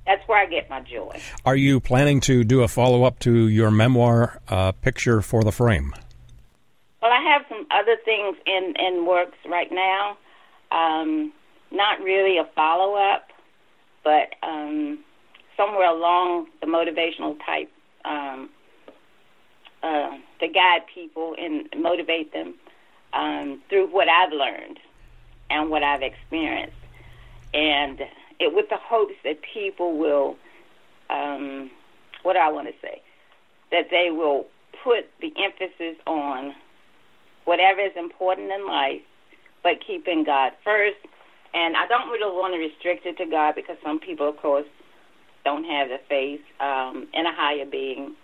that's 0.05 0.27
where 0.27 0.37
I 0.37 0.45
get 0.45 0.69
my 0.69 0.81
joy. 0.81 1.19
Are 1.43 1.55
you 1.55 1.79
planning 1.79 2.21
to 2.21 2.43
do 2.43 2.61
a 2.61 2.67
follow 2.67 3.03
up 3.03 3.17
to 3.19 3.47
your 3.47 3.71
memoir, 3.71 4.39
uh, 4.47 4.73
Picture 4.73 5.23
for 5.23 5.43
the 5.43 5.51
Frame? 5.51 5.93
Well, 7.01 7.11
I 7.11 7.21
have 7.21 7.45
some 7.49 7.65
other 7.71 7.97
things 8.05 8.37
in 8.45 8.75
in 8.77 9.05
works 9.05 9.37
right 9.49 9.71
now. 9.71 10.17
Um, 10.71 11.33
not 11.71 11.99
really 12.01 12.37
a 12.37 12.45
follow 12.55 12.95
up, 12.95 13.29
but 14.03 14.35
um, 14.43 14.99
somewhere 15.57 15.89
along 15.89 16.47
the 16.59 16.67
motivational 16.67 17.37
type 17.45 17.71
um, 18.05 18.49
uh, 19.83 20.17
to 20.39 20.47
guide 20.47 20.81
people 20.93 21.35
and 21.37 21.67
motivate 21.81 22.33
them 22.33 22.53
um, 23.13 23.61
through 23.69 23.87
what 23.87 24.07
I've 24.07 24.31
learned 24.31 24.79
and 25.49 25.69
what 25.69 25.83
I've 25.83 26.01
experienced, 26.01 26.75
and 27.53 27.99
it 28.39 28.53
with 28.53 28.69
the 28.69 28.77
hopes 28.77 29.15
that 29.23 29.39
people 29.53 29.97
will, 29.97 30.37
um, 31.09 31.71
what 32.23 32.37
I 32.37 32.51
want 32.51 32.67
to 32.67 32.73
say, 32.81 33.01
that 33.71 33.89
they 33.89 34.11
will 34.11 34.45
put 34.83 35.09
the 35.19 35.33
emphasis 35.37 35.97
on 36.05 36.53
whatever 37.45 37.81
is 37.81 37.91
important 37.95 38.51
in 38.51 38.67
life, 38.67 39.01
but 39.63 39.73
keeping 39.85 40.23
God 40.23 40.51
first. 40.63 40.97
And 41.53 41.75
I 41.75 41.87
don't 41.87 42.09
really 42.09 42.31
want 42.31 42.53
to 42.53 42.59
restrict 42.59 43.05
it 43.05 43.17
to 43.17 43.29
God 43.29 43.55
because 43.55 43.77
some 43.83 43.99
people, 43.99 44.29
of 44.29 44.37
course, 44.37 44.67
don't 45.43 45.65
have 45.65 45.89
the 45.89 45.99
faith 46.07 46.41
um, 46.59 47.07
in 47.13 47.25
a 47.25 47.33
higher 47.33 47.65
being. 47.65 48.15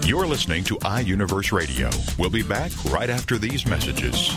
You're 0.04 0.26
listening 0.26 0.64
to 0.64 0.76
iUniverse 0.78 1.52
Radio. 1.52 1.88
We'll 2.18 2.28
be 2.28 2.42
back 2.42 2.72
right 2.86 3.08
after 3.08 3.38
these 3.38 3.64
messages. 3.66 4.30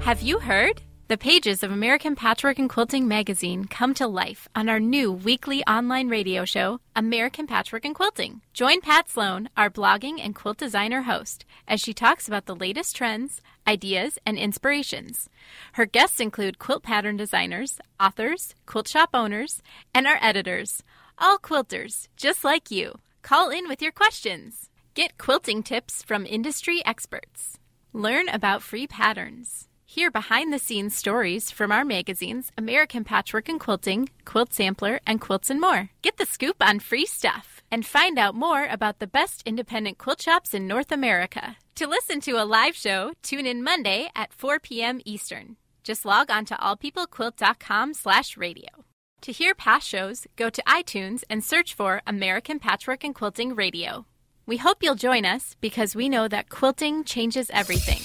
Have 0.00 0.22
you 0.22 0.40
heard? 0.40 0.82
The 1.06 1.16
pages 1.16 1.62
of 1.62 1.70
American 1.70 2.16
Patchwork 2.16 2.58
and 2.58 2.68
Quilting 2.68 3.06
magazine 3.06 3.66
come 3.66 3.94
to 3.94 4.08
life 4.08 4.48
on 4.56 4.68
our 4.68 4.80
new 4.80 5.12
weekly 5.12 5.64
online 5.66 6.08
radio 6.08 6.44
show, 6.44 6.80
American 6.96 7.46
Patchwork 7.46 7.84
and 7.84 7.94
Quilting. 7.94 8.40
Join 8.52 8.80
Pat 8.80 9.08
Sloan, 9.08 9.50
our 9.56 9.70
blogging 9.70 10.18
and 10.20 10.34
quilt 10.34 10.58
designer 10.58 11.02
host, 11.02 11.44
as 11.68 11.80
she 11.80 11.94
talks 11.94 12.26
about 12.26 12.46
the 12.46 12.56
latest 12.56 12.96
trends, 12.96 13.40
ideas, 13.68 14.18
and 14.26 14.36
inspirations. 14.36 15.28
Her 15.74 15.86
guests 15.86 16.18
include 16.18 16.58
quilt 16.58 16.82
pattern 16.82 17.16
designers, 17.16 17.78
authors, 18.00 18.56
quilt 18.66 18.88
shop 18.88 19.10
owners, 19.14 19.62
and 19.94 20.08
our 20.08 20.18
editors, 20.20 20.82
all 21.18 21.38
quilters, 21.38 22.08
just 22.16 22.42
like 22.42 22.72
you. 22.72 22.98
Call 23.24 23.48
in 23.48 23.68
with 23.68 23.80
your 23.80 23.90
questions. 23.90 24.68
Get 24.92 25.16
quilting 25.16 25.62
tips 25.62 26.02
from 26.02 26.26
industry 26.26 26.82
experts. 26.84 27.58
Learn 27.94 28.28
about 28.28 28.62
free 28.62 28.86
patterns. 28.86 29.66
Hear 29.86 30.10
behind 30.10 30.52
the 30.52 30.58
scenes 30.58 30.94
stories 30.94 31.50
from 31.50 31.72
our 31.72 31.86
magazines 31.86 32.52
American 32.58 33.02
Patchwork 33.02 33.48
and 33.48 33.58
Quilting, 33.58 34.10
Quilt 34.26 34.52
Sampler, 34.52 35.00
and 35.06 35.22
Quilts 35.22 35.48
and 35.48 35.58
More. 35.58 35.88
Get 36.02 36.18
the 36.18 36.26
scoop 36.26 36.56
on 36.60 36.80
free 36.80 37.06
stuff 37.06 37.62
and 37.70 37.86
find 37.86 38.18
out 38.18 38.34
more 38.34 38.66
about 38.66 38.98
the 38.98 39.06
best 39.06 39.42
independent 39.46 39.96
quilt 39.96 40.20
shops 40.20 40.52
in 40.52 40.66
North 40.66 40.92
America. 40.92 41.56
To 41.76 41.86
listen 41.86 42.20
to 42.22 42.32
a 42.32 42.44
live 42.44 42.76
show, 42.76 43.14
tune 43.22 43.46
in 43.46 43.64
Monday 43.64 44.10
at 44.14 44.34
4 44.34 44.60
p.m. 44.60 45.00
Eastern. 45.06 45.56
Just 45.82 46.04
log 46.04 46.30
on 46.30 46.44
to 46.46 46.54
allpeoplequilt.com 46.56 47.94
slash 47.94 48.36
radio. 48.36 48.84
To 49.24 49.32
hear 49.32 49.54
past 49.54 49.88
shows, 49.88 50.26
go 50.36 50.50
to 50.50 50.62
iTunes 50.68 51.24
and 51.30 51.42
search 51.42 51.72
for 51.72 52.02
American 52.06 52.58
Patchwork 52.58 53.04
and 53.04 53.14
Quilting 53.14 53.54
Radio. 53.54 54.04
We 54.44 54.58
hope 54.58 54.82
you'll 54.82 54.96
join 54.96 55.24
us 55.24 55.56
because 55.62 55.96
we 55.96 56.10
know 56.10 56.28
that 56.28 56.50
quilting 56.50 57.04
changes 57.04 57.50
everything. 57.50 58.02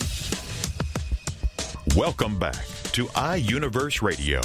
Welcome 1.98 2.40
back 2.40 2.56
to 2.94 3.08
iUniverse 3.08 4.02
Radio. 4.02 4.40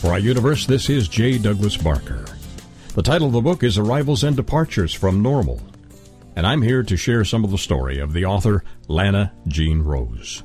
For 0.00 0.10
iUniverse, 0.10 0.66
this 0.66 0.90
is 0.90 1.08
J. 1.08 1.38
Douglas 1.38 1.78
Barker. 1.78 2.26
The 2.94 3.02
title 3.02 3.28
of 3.28 3.32
the 3.32 3.40
book 3.40 3.62
is 3.62 3.78
Arrivals 3.78 4.22
and 4.22 4.36
Departures 4.36 4.92
from 4.92 5.22
Normal 5.22 5.62
and 6.40 6.46
I'm 6.46 6.62
here 6.62 6.82
to 6.82 6.96
share 6.96 7.22
some 7.22 7.44
of 7.44 7.50
the 7.50 7.58
story 7.58 7.98
of 7.98 8.14
the 8.14 8.24
author 8.24 8.64
Lana 8.88 9.30
Jean 9.46 9.82
Rose. 9.82 10.42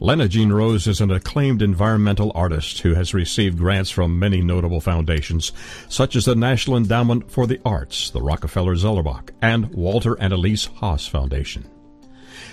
Lana 0.00 0.26
Jean 0.26 0.52
Rose 0.52 0.88
is 0.88 1.00
an 1.00 1.12
acclaimed 1.12 1.62
environmental 1.62 2.32
artist 2.34 2.80
who 2.80 2.94
has 2.94 3.14
received 3.14 3.56
grants 3.56 3.88
from 3.88 4.18
many 4.18 4.42
notable 4.42 4.80
foundations, 4.80 5.52
such 5.88 6.16
as 6.16 6.24
the 6.24 6.34
National 6.34 6.76
Endowment 6.76 7.30
for 7.30 7.46
the 7.46 7.60
Arts, 7.64 8.10
the 8.10 8.20
Rockefeller 8.20 8.74
Zellerbach, 8.74 9.30
and 9.40 9.72
Walter 9.72 10.14
and 10.14 10.32
Elise 10.32 10.64
Haas 10.64 11.06
Foundation. 11.06 11.64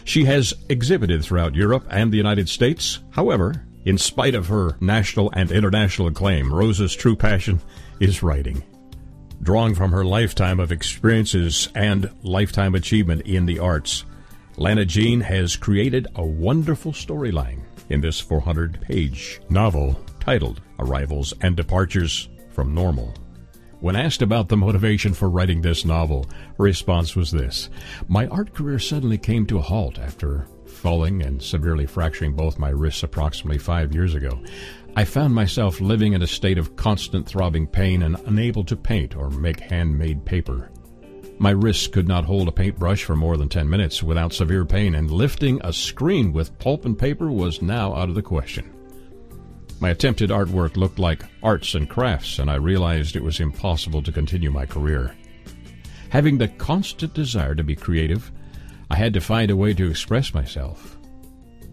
She 0.03 0.25
has 0.25 0.53
exhibited 0.69 1.25
throughout 1.25 1.55
Europe 1.55 1.87
and 1.89 2.13
the 2.13 2.17
United 2.17 2.47
States. 2.47 2.99
However, 3.09 3.65
in 3.85 3.97
spite 3.97 4.35
of 4.35 4.45
her 4.49 4.77
national 4.79 5.31
and 5.33 5.49
international 5.49 6.09
acclaim, 6.09 6.53
Rose's 6.53 6.95
true 6.95 7.15
passion 7.15 7.61
is 7.99 8.21
writing. 8.21 8.63
Drawing 9.41 9.75
from 9.75 9.91
her 9.91 10.03
lifetime 10.03 10.59
of 10.59 10.71
experiences 10.71 11.69
and 11.75 12.09
lifetime 12.23 12.75
achievement 12.75 13.21
in 13.23 13.45
the 13.45 13.59
arts, 13.59 14.05
Lana 14.57 14.85
Jean 14.85 15.21
has 15.21 15.55
created 15.55 16.07
a 16.15 16.25
wonderful 16.25 16.93
storyline 16.93 17.61
in 17.89 18.01
this 18.01 18.19
400 18.19 18.81
page 18.81 19.41
novel 19.49 19.99
titled 20.19 20.61
Arrivals 20.79 21.33
and 21.41 21.55
Departures 21.55 22.29
from 22.49 22.73
Normal. 22.73 23.13
When 23.81 23.95
asked 23.95 24.21
about 24.21 24.47
the 24.47 24.57
motivation 24.57 25.13
for 25.13 25.29
writing 25.29 25.61
this 25.61 25.85
novel, 25.85 26.25
her 26.57 26.63
response 26.63 27.15
was 27.15 27.31
this 27.31 27.69
My 28.07 28.25
art 28.27 28.53
career 28.53 28.79
suddenly 28.79 29.17
came 29.17 29.45
to 29.47 29.59
a 29.59 29.61
halt 29.61 29.99
after 29.99 30.47
falling 30.65 31.21
and 31.21 31.41
severely 31.41 31.85
fracturing 31.85 32.33
both 32.33 32.59
my 32.59 32.69
wrists 32.69 33.03
approximately 33.03 33.57
five 33.57 33.93
years 33.93 34.15
ago, 34.15 34.39
I 34.97 35.03
found 35.03 35.35
myself 35.35 35.81
living 35.81 36.13
in 36.13 36.21
a 36.21 36.27
state 36.27 36.57
of 36.57 36.77
constant 36.77 37.27
throbbing 37.27 37.67
pain 37.67 38.03
and 38.03 38.15
unable 38.27 38.63
to 38.63 38.77
paint 38.77 39.13
or 39.13 39.29
make 39.29 39.59
handmade 39.59 40.23
paper. 40.23 40.71
My 41.37 41.49
wrists 41.49 41.87
could 41.87 42.07
not 42.07 42.23
hold 42.23 42.47
a 42.47 42.53
paintbrush 42.53 43.03
for 43.03 43.17
more 43.17 43.35
than 43.35 43.49
10 43.49 43.69
minutes 43.69 44.01
without 44.01 44.31
severe 44.31 44.63
pain, 44.63 44.95
and 44.95 45.11
lifting 45.11 45.59
a 45.65 45.73
screen 45.73 46.31
with 46.31 46.57
pulp 46.59 46.85
and 46.85 46.97
paper 46.97 47.29
was 47.29 47.61
now 47.61 47.93
out 47.93 48.07
of 48.07 48.15
the 48.15 48.21
question. 48.21 48.71
My 49.81 49.89
attempted 49.89 50.29
artwork 50.29 50.77
looked 50.77 50.97
like 50.97 51.25
arts 51.43 51.75
and 51.75 51.89
crafts, 51.89 52.39
and 52.39 52.49
I 52.49 52.55
realized 52.55 53.17
it 53.17 53.23
was 53.23 53.41
impossible 53.41 54.01
to 54.03 54.13
continue 54.13 54.49
my 54.49 54.65
career. 54.65 55.13
Having 56.07 56.37
the 56.37 56.47
constant 56.47 57.13
desire 57.13 57.53
to 57.53 57.65
be 57.65 57.75
creative, 57.75 58.31
I 58.89 58.95
had 58.95 59.13
to 59.15 59.19
find 59.19 59.51
a 59.51 59.57
way 59.57 59.73
to 59.73 59.89
express 59.89 60.33
myself. 60.33 60.97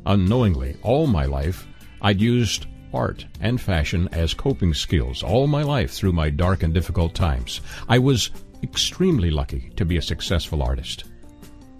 Unknowingly, 0.06 0.76
all 0.82 1.06
my 1.06 1.26
life, 1.26 1.68
I'd 2.00 2.20
used 2.20 2.66
art 2.94 3.26
and 3.40 3.60
fashion 3.60 4.08
as 4.12 4.34
coping 4.34 4.74
skills 4.74 5.22
all 5.22 5.46
my 5.46 5.62
life 5.62 5.90
through 5.90 6.12
my 6.12 6.30
dark 6.30 6.62
and 6.62 6.72
difficult 6.74 7.14
times. 7.14 7.60
I 7.88 7.98
was 7.98 8.30
extremely 8.62 9.30
lucky 9.30 9.70
to 9.76 9.84
be 9.84 9.96
a 9.96 10.02
successful 10.02 10.62
artist. 10.62 11.04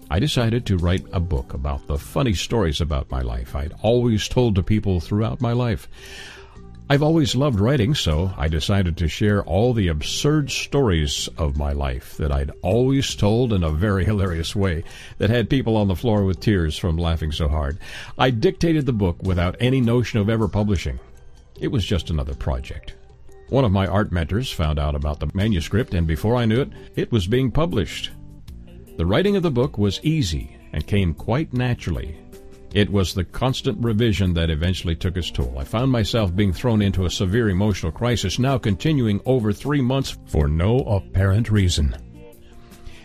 I 0.09 0.19
decided 0.19 0.65
to 0.65 0.77
write 0.77 1.05
a 1.11 1.19
book 1.19 1.53
about 1.53 1.87
the 1.87 1.97
funny 1.97 2.33
stories 2.33 2.81
about 2.81 3.09
my 3.09 3.21
life 3.21 3.55
I'd 3.55 3.73
always 3.81 4.27
told 4.27 4.55
to 4.55 4.63
people 4.63 4.99
throughout 4.99 5.41
my 5.41 5.53
life. 5.53 5.87
I've 6.89 7.01
always 7.01 7.33
loved 7.33 7.61
writing, 7.61 7.95
so 7.95 8.33
I 8.37 8.49
decided 8.49 8.97
to 8.97 9.07
share 9.07 9.41
all 9.43 9.73
the 9.73 9.87
absurd 9.87 10.51
stories 10.51 11.29
of 11.37 11.57
my 11.57 11.71
life 11.71 12.17
that 12.17 12.31
I'd 12.31 12.51
always 12.61 13.15
told 13.15 13.53
in 13.53 13.63
a 13.63 13.71
very 13.71 14.03
hilarious 14.05 14.53
way 14.53 14.83
that 15.17 15.29
had 15.29 15.49
people 15.49 15.77
on 15.77 15.87
the 15.87 15.95
floor 15.95 16.25
with 16.25 16.41
tears 16.41 16.77
from 16.77 16.97
laughing 16.97 17.31
so 17.31 17.47
hard. 17.47 17.79
I 18.17 18.31
dictated 18.31 18.85
the 18.85 18.91
book 18.91 19.23
without 19.23 19.55
any 19.61 19.79
notion 19.79 20.19
of 20.19 20.29
ever 20.29 20.49
publishing. 20.49 20.99
It 21.59 21.69
was 21.69 21.85
just 21.85 22.09
another 22.09 22.33
project. 22.35 22.95
One 23.47 23.63
of 23.63 23.71
my 23.71 23.87
art 23.87 24.11
mentors 24.11 24.51
found 24.51 24.77
out 24.77 24.93
about 24.93 25.21
the 25.21 25.31
manuscript, 25.33 25.93
and 25.93 26.05
before 26.05 26.35
I 26.35 26.45
knew 26.45 26.61
it, 26.61 26.71
it 26.95 27.11
was 27.13 27.27
being 27.27 27.49
published. 27.49 28.11
The 28.97 29.05
writing 29.05 29.37
of 29.37 29.43
the 29.43 29.51
book 29.51 29.77
was 29.77 30.01
easy 30.03 30.57
and 30.73 30.85
came 30.85 31.13
quite 31.13 31.53
naturally 31.53 32.17
it 32.73 32.91
was 32.91 33.13
the 33.13 33.23
constant 33.23 33.77
revision 33.83 34.33
that 34.33 34.49
eventually 34.49 34.95
took 34.95 35.15
its 35.15 35.29
toll. 35.29 35.55
I 35.59 35.63
found 35.63 35.91
myself 35.91 36.35
being 36.35 36.51
thrown 36.51 36.81
into 36.81 37.05
a 37.05 37.11
severe 37.11 37.49
emotional 37.49 37.91
crisis, 37.91 38.39
now 38.39 38.57
continuing 38.57 39.21
over 39.25 39.53
three 39.53 39.81
months 39.81 40.17
for 40.25 40.47
no 40.47 40.79
apparent 40.79 41.51
reason. 41.51 41.95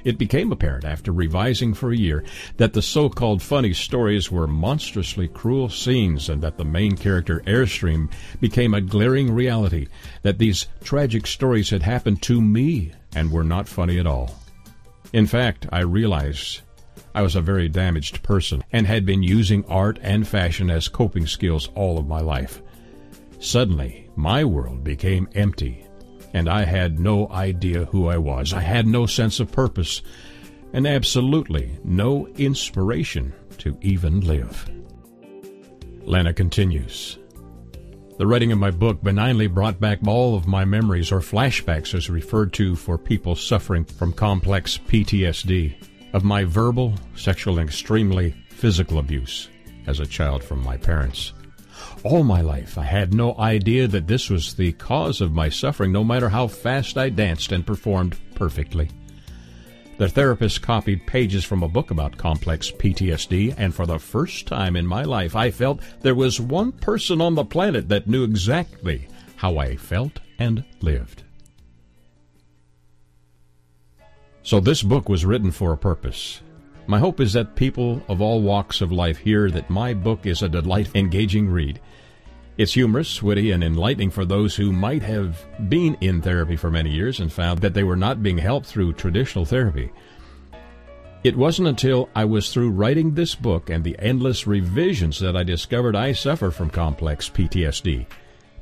It 0.04 0.16
became 0.16 0.52
apparent 0.52 0.86
after 0.86 1.12
revising 1.12 1.74
for 1.74 1.92
a 1.92 1.96
year 1.96 2.24
that 2.56 2.72
the 2.72 2.80
so 2.80 3.10
called 3.10 3.42
funny 3.42 3.74
stories 3.74 4.30
were 4.30 4.46
monstrously 4.46 5.28
cruel 5.28 5.68
scenes 5.68 6.30
and 6.30 6.40
that 6.42 6.56
the 6.56 6.64
main 6.64 6.96
character, 6.96 7.42
Airstream, 7.46 8.10
became 8.40 8.72
a 8.72 8.80
glaring 8.80 9.30
reality, 9.30 9.88
that 10.22 10.38
these 10.38 10.66
tragic 10.82 11.26
stories 11.26 11.68
had 11.68 11.82
happened 11.82 12.22
to 12.22 12.40
me 12.40 12.92
and 13.14 13.30
were 13.30 13.44
not 13.44 13.68
funny 13.68 13.98
at 13.98 14.06
all. 14.06 14.34
In 15.12 15.26
fact, 15.26 15.66
I 15.70 15.80
realized 15.80 16.62
I 17.14 17.22
was 17.22 17.36
a 17.36 17.40
very 17.40 17.68
damaged 17.68 18.22
person 18.22 18.62
and 18.72 18.86
had 18.86 19.04
been 19.04 19.22
using 19.22 19.64
art 19.66 19.98
and 20.02 20.26
fashion 20.26 20.70
as 20.70 20.88
coping 20.88 21.26
skills 21.26 21.68
all 21.74 21.98
of 21.98 22.06
my 22.06 22.20
life. 22.20 22.62
Suddenly, 23.40 24.08
my 24.16 24.44
world 24.44 24.82
became 24.82 25.28
empty, 25.34 25.84
and 26.34 26.48
I 26.48 26.64
had 26.64 26.98
no 26.98 27.28
idea 27.30 27.84
who 27.86 28.08
I 28.08 28.18
was. 28.18 28.52
I 28.52 28.60
had 28.60 28.86
no 28.86 29.06
sense 29.06 29.40
of 29.40 29.52
purpose, 29.52 30.02
and 30.72 30.86
absolutely 30.86 31.78
no 31.84 32.26
inspiration 32.36 33.32
to 33.58 33.76
even 33.80 34.20
live. 34.20 34.68
Lena 36.02 36.32
continues. 36.32 37.18
The 38.18 38.26
writing 38.26 38.50
of 38.50 38.58
my 38.58 38.72
book 38.72 39.00
benignly 39.02 39.46
brought 39.46 39.78
back 39.78 40.00
all 40.04 40.34
of 40.34 40.48
my 40.48 40.64
memories 40.64 41.12
or 41.12 41.20
flashbacks 41.20 41.94
as 41.94 42.10
referred 42.10 42.52
to 42.54 42.74
for 42.74 42.98
people 42.98 43.36
suffering 43.36 43.84
from 43.84 44.12
complex 44.12 44.76
PTSD 44.76 45.76
of 46.12 46.24
my 46.24 46.44
verbal, 46.44 46.94
sexual, 47.16 47.58
and 47.58 47.68
extremely 47.68 48.34
physical 48.50 48.98
abuse 48.98 49.48
as 49.86 50.00
a 50.00 50.06
child 50.06 50.42
from 50.42 50.62
my 50.62 50.76
parents. 50.76 51.32
All 52.04 52.24
my 52.24 52.40
life, 52.40 52.78
I 52.78 52.84
had 52.84 53.14
no 53.14 53.36
idea 53.38 53.86
that 53.88 54.06
this 54.06 54.30
was 54.30 54.54
the 54.54 54.72
cause 54.72 55.20
of 55.20 55.32
my 55.32 55.48
suffering, 55.48 55.92
no 55.92 56.04
matter 56.04 56.28
how 56.28 56.46
fast 56.46 56.96
I 56.96 57.08
danced 57.08 57.52
and 57.52 57.66
performed 57.66 58.16
perfectly. 58.34 58.90
The 59.98 60.08
therapist 60.08 60.62
copied 60.62 61.06
pages 61.06 61.44
from 61.44 61.64
a 61.64 61.68
book 61.68 61.90
about 61.90 62.16
complex 62.16 62.70
PTSD, 62.70 63.54
and 63.58 63.74
for 63.74 63.84
the 63.84 63.98
first 63.98 64.46
time 64.46 64.76
in 64.76 64.86
my 64.86 65.02
life, 65.02 65.34
I 65.34 65.50
felt 65.50 65.82
there 66.02 66.14
was 66.14 66.40
one 66.40 66.70
person 66.70 67.20
on 67.20 67.34
the 67.34 67.44
planet 67.44 67.88
that 67.88 68.06
knew 68.06 68.22
exactly 68.22 69.08
how 69.36 69.58
I 69.58 69.76
felt 69.76 70.20
and 70.38 70.64
lived. 70.80 71.24
So 74.42 74.60
this 74.60 74.82
book 74.82 75.08
was 75.08 75.24
written 75.24 75.50
for 75.50 75.72
a 75.72 75.78
purpose. 75.78 76.40
My 76.86 76.98
hope 76.98 77.20
is 77.20 77.34
that 77.34 77.54
people 77.54 78.02
of 78.08 78.22
all 78.22 78.40
walks 78.40 78.80
of 78.80 78.90
life 78.90 79.18
hear 79.18 79.50
that 79.50 79.68
my 79.68 79.92
book 79.92 80.24
is 80.24 80.42
a 80.42 80.48
delight, 80.48 80.90
engaging 80.94 81.48
read. 81.48 81.80
It's 82.56 82.72
humorous, 82.72 83.22
witty, 83.22 83.52
and 83.52 83.62
enlightening 83.62 84.10
for 84.10 84.24
those 84.24 84.56
who 84.56 84.72
might 84.72 85.02
have 85.02 85.44
been 85.68 85.96
in 86.00 86.22
therapy 86.22 86.56
for 86.56 86.70
many 86.70 86.90
years 86.90 87.20
and 87.20 87.32
found 87.32 87.60
that 87.60 87.74
they 87.74 87.84
were 87.84 87.94
not 87.94 88.22
being 88.22 88.38
helped 88.38 88.66
through 88.66 88.94
traditional 88.94 89.44
therapy. 89.44 89.92
It 91.24 91.36
wasn't 91.36 91.68
until 91.68 92.08
I 92.14 92.24
was 92.24 92.52
through 92.52 92.70
writing 92.70 93.14
this 93.14 93.34
book 93.34 93.70
and 93.70 93.84
the 93.84 93.96
endless 93.98 94.46
revisions 94.46 95.20
that 95.20 95.36
I 95.36 95.42
discovered 95.42 95.94
I 95.94 96.12
suffer 96.12 96.50
from 96.50 96.70
complex 96.70 97.28
PTSD. 97.28 98.06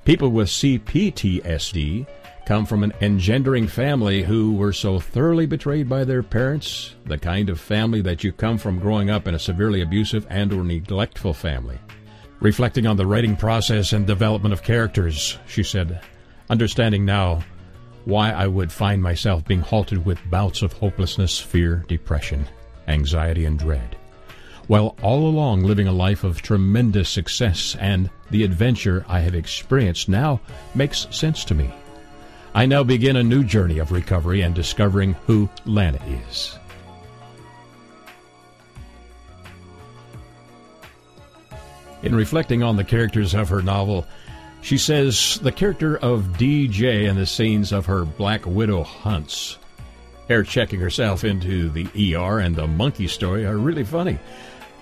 People 0.05 0.31
with 0.31 0.49
CPTSD 0.49 2.07
come 2.47 2.65
from 2.65 2.85
an 2.85 2.93
engendering 3.01 3.67
family 3.67 4.23
who 4.23 4.55
were 4.55 4.73
so 4.73 5.01
thoroughly 5.01 5.47
betrayed 5.47 5.89
by 5.89 6.05
their 6.05 6.23
parents, 6.23 6.95
the 7.05 7.19
kind 7.19 7.51
of 7.51 7.61
family 7.61 8.01
that 8.01 8.23
you 8.23 8.31
come 8.33 8.57
from 8.57 8.79
growing 8.79 9.11
up 9.11 9.27
in 9.27 9.35
a 9.35 9.39
severely 9.39 9.83
abusive 9.83 10.25
and 10.31 10.53
or 10.53 10.63
neglectful 10.63 11.35
family. 11.35 11.77
Reflecting 12.39 12.87
on 12.87 12.97
the 12.97 13.07
writing 13.07 13.35
process 13.35 13.93
and 13.93 14.07
development 14.07 14.53
of 14.53 14.63
characters, 14.63 15.39
she 15.49 15.65
said, 15.65 16.01
understanding 16.49 17.05
now 17.05 17.43
why 18.05 18.31
I 18.31 18.47
would 18.47 18.71
find 18.71 19.03
myself 19.03 19.45
being 19.45 19.61
halted 19.61 20.07
with 20.07 20.31
bouts 20.31 20.63
of 20.63 20.73
hopelessness, 20.73 21.41
fear, 21.41 21.85
depression, 21.89 22.47
anxiety, 22.87 23.45
and 23.45 23.59
dread, 23.59 23.97
while 24.69 24.95
all 25.03 25.27
along 25.27 25.65
living 25.65 25.89
a 25.89 25.93
life 25.93 26.23
of 26.23 26.43
tremendous 26.43 27.09
success 27.09 27.77
and 27.81 28.09
the 28.31 28.45
adventure 28.45 29.05
I 29.09 29.19
have 29.21 29.35
experienced 29.35 30.09
now 30.09 30.41
makes 30.77 31.09
sense 31.11 31.45
to 31.47 31.55
me. 31.57 31.73
I 32.57 32.65
now 32.65 32.83
begin 32.83 33.17
a 33.17 33.23
new 33.23 33.45
journey 33.45 33.81
of 33.81 33.93
recovery 33.93 34.41
and 34.41 34.55
discovering 34.55 35.13
who 35.27 35.47
Lana 35.67 36.01
is. 36.27 36.59
In 42.03 42.15
reflecting 42.15 42.63
on 42.63 42.77
the 42.77 42.83
characters 42.83 43.35
of 43.35 43.51
her 43.51 43.61
novel, 43.61 44.07
she 44.63 44.79
says 44.79 45.39
the 45.43 45.53
character 45.53 45.99
of 45.99 46.39
DJ 46.39 47.07
and 47.07 47.19
the 47.19 47.27
scenes 47.27 47.73
of 47.73 47.85
her 47.85 48.07
Black 48.07 48.47
Widow 48.47 48.85
hunts, 48.85 49.59
air 50.31 50.43
checking 50.43 50.81
herself 50.81 51.25
into 51.25 51.69
the 51.69 52.15
ER, 52.15 52.39
and 52.39 52.57
the 52.57 52.67
monkey 52.67 53.07
story 53.07 53.45
are 53.45 53.59
really 53.59 53.85
funny. 53.85 54.19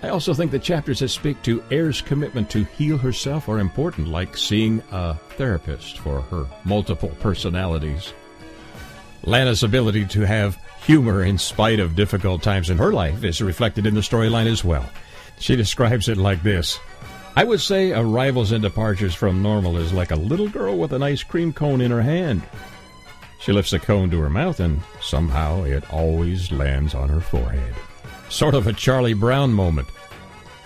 I 0.05 0.11
also 0.11 0.35
think 0.35 0.51
the 0.51 0.59
chapters 0.59 0.99
that 0.99 1.09
speak 1.09 1.41
to 1.45 1.65
Air's 1.71 2.03
commitment 2.03 2.51
to 2.51 2.65
heal 2.65 2.99
herself 2.99 3.49
are 3.49 3.59
important, 3.59 4.07
like 4.07 4.37
seeing 4.37 4.83
a 4.93 5.15
therapist 5.39 5.97
for 5.97 6.21
her 6.21 6.45
multiple 6.63 7.09
personalities. 7.21 8.13
Lana's 9.23 9.63
ability 9.63 10.05
to 10.09 10.27
have 10.27 10.59
humor 10.85 11.25
in 11.25 11.39
spite 11.39 11.81
of 11.81 11.97
difficult 11.97 12.43
times 12.43 12.69
in 12.69 12.77
her 12.77 12.93
life 12.93 13.25
is 13.25 13.41
reflected 13.41 13.87
in 13.87 13.95
the 13.95 14.03
storyline 14.03 14.45
as 14.45 14.63
well. 14.63 14.87
She 15.39 15.57
describes 15.57 16.11
it 16.11 16.19
like 16.19 16.43
this 16.43 16.79
I 17.35 17.45
would 17.45 17.63
say 17.63 17.93
arrivals 17.93 18.53
and 18.53 18.63
departures 18.63 19.15
from 19.15 19.43
normal 19.43 19.79
is 19.79 19.95
like 19.95 20.11
a 20.11 20.17
little 20.17 20.51
girl 20.51 20.77
with 20.77 20.93
an 20.93 21.03
ice 21.03 21.23
cream 21.23 21.51
cone 21.55 21.81
in 21.81 21.91
her 21.91 22.03
hand. 22.03 22.43
She 23.41 23.53
lifts 23.53 23.71
the 23.71 23.79
cone 23.79 24.11
to 24.11 24.21
her 24.21 24.29
mouth 24.29 24.61
and 24.61 24.83
somehow 25.01 25.63
it 25.63 25.91
always 25.91 26.53
lands 26.53 26.95
on 26.95 27.09
her 27.09 27.21
forehead. 27.21 27.75
Sort 28.29 28.55
of 28.55 28.67
a 28.67 28.73
Charlie 28.73 29.15
Brown 29.15 29.53
moment. 29.53 29.89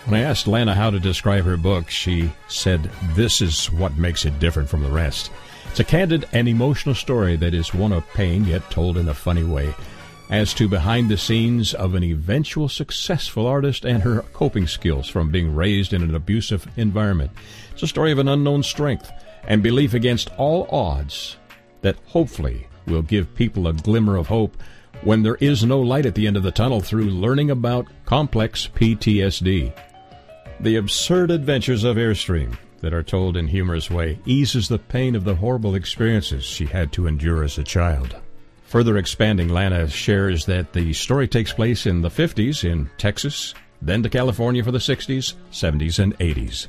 When 0.04 0.18
I 0.18 0.24
asked 0.24 0.46
Lana 0.46 0.74
how 0.74 0.90
to 0.90 0.98
describe 0.98 1.44
her 1.44 1.56
book, 1.56 1.90
she 1.90 2.32
said, 2.48 2.90
This 3.14 3.42
is 3.42 3.70
what 3.70 3.98
makes 3.98 4.24
it 4.24 4.38
different 4.38 4.68
from 4.68 4.82
the 4.82 4.90
rest. 4.90 5.30
It's 5.70 5.80
a 5.80 5.84
candid 5.84 6.26
and 6.32 6.48
emotional 6.48 6.94
story 6.94 7.36
that 7.36 7.52
is 7.52 7.74
one 7.74 7.92
of 7.92 8.08
pain, 8.14 8.44
yet 8.44 8.70
told 8.70 8.96
in 8.96 9.08
a 9.08 9.14
funny 9.14 9.44
way. 9.44 9.74
As 10.30 10.54
to 10.54 10.68
behind 10.68 11.10
the 11.10 11.16
scenes 11.16 11.74
of 11.74 11.94
an 11.94 12.02
eventual 12.02 12.68
successful 12.68 13.46
artist 13.46 13.84
and 13.84 14.02
her 14.02 14.22
coping 14.32 14.66
skills 14.66 15.08
from 15.08 15.30
being 15.30 15.54
raised 15.54 15.92
in 15.92 16.02
an 16.02 16.14
abusive 16.14 16.66
environment. 16.76 17.30
It's 17.72 17.82
a 17.82 17.86
story 17.86 18.12
of 18.12 18.18
an 18.18 18.28
unknown 18.28 18.62
strength 18.62 19.10
and 19.44 19.62
belief 19.62 19.94
against 19.94 20.30
all 20.38 20.68
odds 20.70 21.36
that 21.82 21.96
hopefully 22.06 22.66
will 22.86 23.02
give 23.02 23.34
people 23.34 23.68
a 23.68 23.72
glimmer 23.72 24.16
of 24.16 24.26
hope 24.26 24.56
when 25.02 25.22
there 25.22 25.36
is 25.36 25.64
no 25.64 25.80
light 25.80 26.06
at 26.06 26.14
the 26.14 26.26
end 26.26 26.36
of 26.36 26.42
the 26.42 26.50
tunnel 26.50 26.80
through 26.80 27.04
learning 27.04 27.50
about 27.50 27.86
complex 28.04 28.68
PTSD. 28.74 29.72
The 30.60 30.76
absurd 30.76 31.30
adventures 31.30 31.84
of 31.84 31.96
Airstream 31.96 32.58
that 32.80 32.94
are 32.94 33.02
told 33.02 33.36
in 33.36 33.46
humorous 33.46 33.90
way 33.90 34.18
eases 34.26 34.68
the 34.68 34.78
pain 34.78 35.14
of 35.14 35.24
the 35.24 35.34
horrible 35.34 35.74
experiences 35.74 36.44
she 36.44 36.66
had 36.66 36.92
to 36.92 37.06
endure 37.06 37.44
as 37.44 37.58
a 37.58 37.64
child. 37.64 38.16
Further 38.64 38.98
expanding, 38.98 39.48
Lana 39.48 39.88
shares 39.88 40.44
that 40.46 40.72
the 40.72 40.92
story 40.92 41.26
takes 41.26 41.52
place 41.52 41.86
in 41.86 42.02
the 42.02 42.10
50s 42.10 42.70
in 42.70 42.90
Texas, 42.98 43.54
then 43.80 44.02
to 44.02 44.10
California 44.10 44.62
for 44.62 44.72
the 44.72 44.78
60s, 44.78 45.34
70s, 45.52 45.98
and 45.98 46.18
80s. 46.18 46.66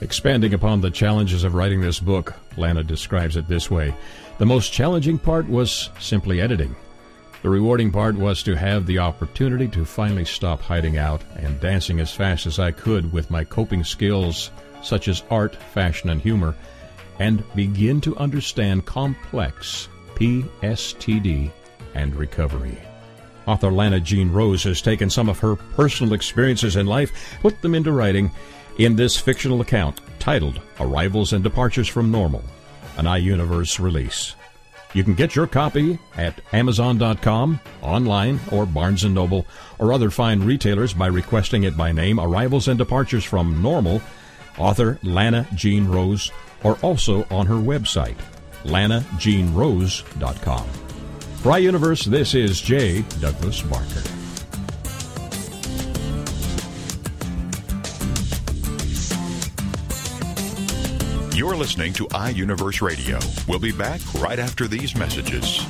Expanding 0.00 0.54
upon 0.54 0.80
the 0.80 0.90
challenges 0.90 1.44
of 1.44 1.54
writing 1.54 1.80
this 1.80 2.00
book, 2.00 2.34
Lana 2.56 2.82
describes 2.82 3.36
it 3.36 3.46
this 3.46 3.70
way 3.70 3.94
The 4.38 4.46
most 4.46 4.72
challenging 4.72 5.18
part 5.18 5.48
was 5.48 5.90
simply 5.98 6.40
editing. 6.40 6.74
The 7.44 7.50
rewarding 7.50 7.92
part 7.92 8.16
was 8.16 8.42
to 8.44 8.56
have 8.56 8.86
the 8.86 9.00
opportunity 9.00 9.68
to 9.68 9.84
finally 9.84 10.24
stop 10.24 10.62
hiding 10.62 10.96
out 10.96 11.20
and 11.36 11.60
dancing 11.60 12.00
as 12.00 12.10
fast 12.10 12.46
as 12.46 12.58
I 12.58 12.70
could 12.70 13.12
with 13.12 13.30
my 13.30 13.44
coping 13.44 13.84
skills, 13.84 14.50
such 14.82 15.08
as 15.08 15.24
art, 15.30 15.54
fashion, 15.54 16.08
and 16.08 16.22
humor, 16.22 16.56
and 17.18 17.44
begin 17.54 18.00
to 18.00 18.16
understand 18.16 18.86
complex 18.86 19.90
PSTD 20.14 21.50
and 21.94 22.16
recovery. 22.16 22.78
Author 23.44 23.70
Lana 23.70 24.00
Jean 24.00 24.32
Rose 24.32 24.62
has 24.62 24.80
taken 24.80 25.10
some 25.10 25.28
of 25.28 25.40
her 25.40 25.56
personal 25.56 26.14
experiences 26.14 26.76
in 26.76 26.86
life, 26.86 27.12
put 27.42 27.60
them 27.60 27.74
into 27.74 27.92
writing 27.92 28.30
in 28.78 28.96
this 28.96 29.18
fictional 29.18 29.60
account 29.60 30.00
titled 30.18 30.62
Arrivals 30.80 31.34
and 31.34 31.44
Departures 31.44 31.88
from 31.88 32.10
Normal, 32.10 32.42
an 32.96 33.04
iUniverse 33.04 33.78
release. 33.78 34.34
You 34.94 35.04
can 35.04 35.14
get 35.14 35.34
your 35.34 35.48
copy 35.48 35.98
at 36.16 36.40
Amazon.com, 36.52 37.58
online, 37.82 38.38
or 38.52 38.64
Barnes 38.64 39.04
& 39.04 39.06
Noble, 39.10 39.44
or 39.78 39.92
other 39.92 40.08
fine 40.08 40.40
retailers 40.40 40.94
by 40.94 41.08
requesting 41.08 41.64
it 41.64 41.76
by 41.76 41.92
name, 41.92 42.18
Arrivals 42.20 42.68
and 42.68 42.78
Departures 42.78 43.24
from 43.24 43.60
Normal, 43.60 44.00
author 44.56 45.00
Lana 45.02 45.46
Jean 45.54 45.88
Rose, 45.88 46.30
or 46.62 46.78
also 46.80 47.26
on 47.30 47.46
her 47.46 47.56
website, 47.56 48.16
lanajeanrose.com. 48.62 50.66
For 51.42 51.52
iUniverse, 51.52 52.06
this 52.06 52.34
is 52.34 52.60
J. 52.60 53.02
Douglas 53.20 53.60
Barker. 53.62 54.13
You're 61.34 61.56
listening 61.56 61.92
to 61.94 62.06
iUniverse 62.06 62.80
Radio. 62.80 63.18
We'll 63.48 63.58
be 63.58 63.72
back 63.72 64.00
right 64.14 64.38
after 64.38 64.68
these 64.68 64.94
messages. 64.94 65.66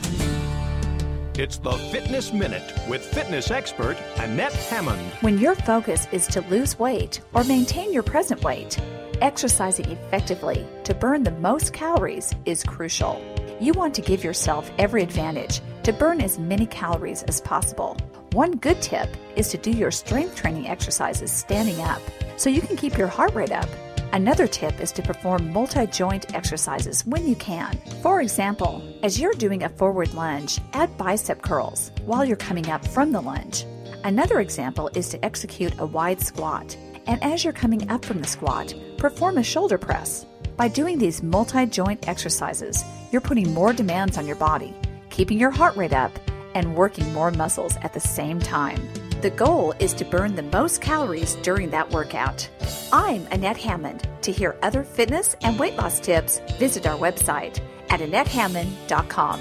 It's 1.38 1.56
the 1.56 1.72
Fitness 1.90 2.34
Minute 2.34 2.70
with 2.86 3.02
fitness 3.02 3.50
expert 3.50 3.96
Annette 4.18 4.52
Hammond. 4.52 5.00
When 5.22 5.38
your 5.38 5.54
focus 5.54 6.06
is 6.12 6.26
to 6.26 6.42
lose 6.50 6.78
weight 6.78 7.22
or 7.32 7.44
maintain 7.44 7.94
your 7.94 8.02
present 8.02 8.44
weight, 8.44 8.78
exercising 9.22 9.90
effectively 9.90 10.66
to 10.84 10.92
burn 10.92 11.22
the 11.22 11.30
most 11.30 11.72
calories 11.72 12.34
is 12.44 12.62
crucial. 12.62 13.18
You 13.58 13.72
want 13.72 13.94
to 13.94 14.02
give 14.02 14.22
yourself 14.22 14.70
every 14.76 15.02
advantage 15.02 15.62
to 15.84 15.94
burn 15.94 16.20
as 16.20 16.38
many 16.38 16.66
calories 16.66 17.22
as 17.22 17.40
possible. 17.40 17.96
One 18.32 18.58
good 18.58 18.82
tip 18.82 19.08
is 19.34 19.48
to 19.48 19.56
do 19.56 19.70
your 19.70 19.92
strength 19.92 20.36
training 20.36 20.68
exercises 20.68 21.32
standing 21.32 21.80
up 21.80 22.02
so 22.36 22.50
you 22.50 22.60
can 22.60 22.76
keep 22.76 22.98
your 22.98 23.08
heart 23.08 23.34
rate 23.34 23.52
up 23.52 23.68
Another 24.14 24.46
tip 24.46 24.78
is 24.80 24.92
to 24.92 25.02
perform 25.02 25.52
multi 25.52 25.88
joint 25.88 26.36
exercises 26.36 27.04
when 27.04 27.26
you 27.26 27.34
can. 27.34 27.76
For 28.00 28.22
example, 28.22 28.80
as 29.02 29.18
you're 29.18 29.32
doing 29.32 29.64
a 29.64 29.68
forward 29.68 30.14
lunge, 30.14 30.60
add 30.72 30.96
bicep 30.96 31.42
curls 31.42 31.90
while 32.04 32.24
you're 32.24 32.36
coming 32.36 32.70
up 32.70 32.86
from 32.86 33.10
the 33.10 33.20
lunge. 33.20 33.66
Another 34.04 34.38
example 34.38 34.88
is 34.94 35.08
to 35.08 35.24
execute 35.24 35.74
a 35.80 35.86
wide 35.86 36.20
squat, 36.20 36.76
and 37.08 37.20
as 37.24 37.42
you're 37.42 37.52
coming 37.52 37.90
up 37.90 38.04
from 38.04 38.20
the 38.20 38.28
squat, 38.28 38.72
perform 38.98 39.38
a 39.38 39.42
shoulder 39.42 39.78
press. 39.78 40.26
By 40.56 40.68
doing 40.68 40.96
these 40.96 41.20
multi 41.20 41.66
joint 41.66 42.06
exercises, 42.06 42.84
you're 43.10 43.20
putting 43.20 43.52
more 43.52 43.72
demands 43.72 44.16
on 44.16 44.28
your 44.28 44.36
body, 44.36 44.76
keeping 45.10 45.40
your 45.40 45.50
heart 45.50 45.74
rate 45.74 45.92
up, 45.92 46.12
and 46.54 46.76
working 46.76 47.12
more 47.12 47.32
muscles 47.32 47.76
at 47.82 47.92
the 47.92 47.98
same 47.98 48.38
time. 48.38 48.80
The 49.24 49.30
goal 49.30 49.72
is 49.78 49.94
to 49.94 50.04
burn 50.04 50.34
the 50.34 50.42
most 50.42 50.82
calories 50.82 51.36
during 51.36 51.70
that 51.70 51.90
workout. 51.90 52.46
I'm 52.92 53.26
Annette 53.28 53.56
Hammond. 53.56 54.06
To 54.20 54.30
hear 54.30 54.54
other 54.60 54.84
fitness 54.84 55.34
and 55.40 55.58
weight 55.58 55.76
loss 55.76 55.98
tips, 55.98 56.42
visit 56.58 56.86
our 56.86 56.98
website 56.98 57.58
at 57.88 58.00
AnnetteHammond.com. 58.00 59.40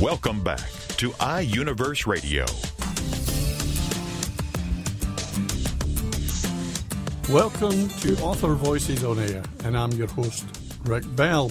Welcome 0.00 0.44
back 0.44 0.60
to 0.98 1.10
iUniverse 1.10 2.06
Radio. 2.06 2.44
Welcome 7.28 7.88
to 7.88 8.16
Author 8.22 8.54
Voices 8.54 9.02
on 9.02 9.18
Air, 9.18 9.42
and 9.64 9.76
I'm 9.76 9.90
your 9.94 10.06
host, 10.06 10.46
Rick 10.84 11.02
Bell. 11.16 11.50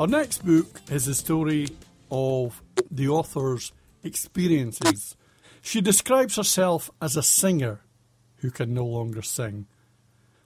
Our 0.00 0.08
next 0.08 0.44
book 0.44 0.66
is 0.90 1.04
the 1.04 1.14
story 1.14 1.68
of 2.10 2.60
the 2.90 3.08
author's 3.08 3.70
experiences. 4.04 5.16
She 5.60 5.80
describes 5.80 6.36
herself 6.36 6.90
as 7.00 7.16
a 7.16 7.22
singer 7.22 7.80
who 8.36 8.50
can 8.50 8.74
no 8.74 8.84
longer 8.84 9.22
sing. 9.22 9.66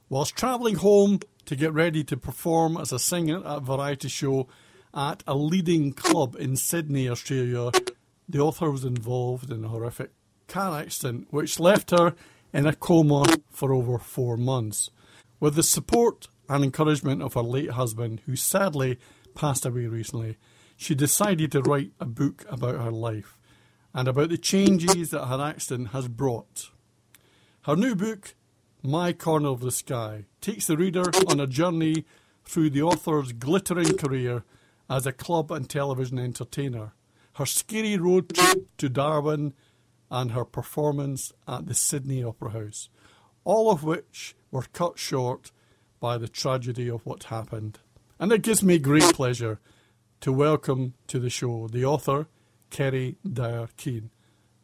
Whilst 0.09 0.37
travelling 0.37 0.77
home 0.77 1.21
to 1.44 1.57
get 1.57 1.73
ready 1.73 2.05
to 2.05 2.16
perform 2.16 2.77
as 2.77 2.92
a 2.92 2.99
singer 2.99 3.38
at 3.38 3.59
a 3.59 3.61
variety 3.61 4.09
show 4.09 4.49
at 4.94 5.23
a 5.27 5.35
leading 5.35 5.92
club 5.92 6.37
in 6.38 6.57
Sydney, 6.57 7.09
Australia, 7.09 7.71
the 8.29 8.38
author 8.38 8.71
was 8.71 8.85
involved 8.85 9.51
in 9.51 9.64
a 9.64 9.68
horrific 9.68 10.12
car 10.47 10.81
accident 10.81 11.27
which 11.31 11.61
left 11.61 11.90
her 11.90 12.14
in 12.53 12.66
a 12.66 12.75
coma 12.75 13.25
for 13.51 13.73
over 13.73 13.99
four 13.99 14.37
months. 14.37 14.90
With 15.40 15.55
the 15.55 15.62
support 15.62 16.29
and 16.49 16.64
encouragement 16.64 17.23
of 17.23 17.35
her 17.35 17.42
late 17.42 17.71
husband, 17.71 18.23
who 18.27 18.37
sadly 18.37 18.99
passed 19.35 19.66
away 19.66 19.87
recently, 19.87 20.37
she 20.77 20.94
decided 20.94 21.53
to 21.53 21.62
write 21.62 21.92
a 22.01 22.07
book 22.07 22.44
about 22.49 22.81
her 22.81 22.90
life 22.90 23.38
and 23.94 24.09
about 24.09 24.29
the 24.31 24.38
changes 24.38 25.11
that 25.11 25.27
her 25.27 25.40
accident 25.40 25.88
has 25.88 26.09
brought. 26.09 26.70
Her 27.62 27.77
new 27.77 27.94
book, 27.94 28.35
My 28.83 29.12
Corner 29.12 29.48
of 29.48 29.61
the 29.61 29.70
Sky, 29.70 30.24
takes 30.40 30.66
the 30.66 30.77
reader 30.77 31.11
on 31.29 31.40
a 31.40 31.46
journey 31.46 32.05
through 32.44 32.70
the 32.70 32.83
author's 32.83 33.33
glittering 33.33 33.96
career 33.96 34.44
as 34.88 35.07
a 35.07 35.12
club 35.12 35.51
and 35.51 35.68
television 35.68 36.18
entertainer, 36.18 36.92
her 37.35 37.46
scary 37.46 37.96
road 37.96 38.35
trip 38.35 38.68
to 38.79 38.88
Darwin, 38.88 39.55
and 40.11 40.33
her 40.33 40.44
performance 40.44 41.33
at 41.46 41.66
the 41.66 41.74
Sydney 41.74 42.24
Opera 42.24 42.51
House, 42.51 42.88
all 43.44 43.70
of 43.70 43.85
which 43.85 44.35
were 44.51 44.64
cut 44.72 44.98
short 44.98 45.53
by 46.01 46.16
the 46.16 46.29
tragedy 46.29 46.88
of 46.88 47.05
what 47.05 47.24
happened. 47.24 47.81
And 48.18 48.33
it 48.33 48.42
gives 48.42 48.62
me 48.62 48.79
great 48.79 49.12
pleasure 49.12 49.61
to 50.20 50.33
welcome 50.33 50.94
to 51.09 51.18
the 51.18 51.31
show 51.31 51.68
the 51.68 51.85
author, 51.85 52.27
Kerri 52.70 53.16
Dyer 53.31 53.68
Keen. 53.76 54.11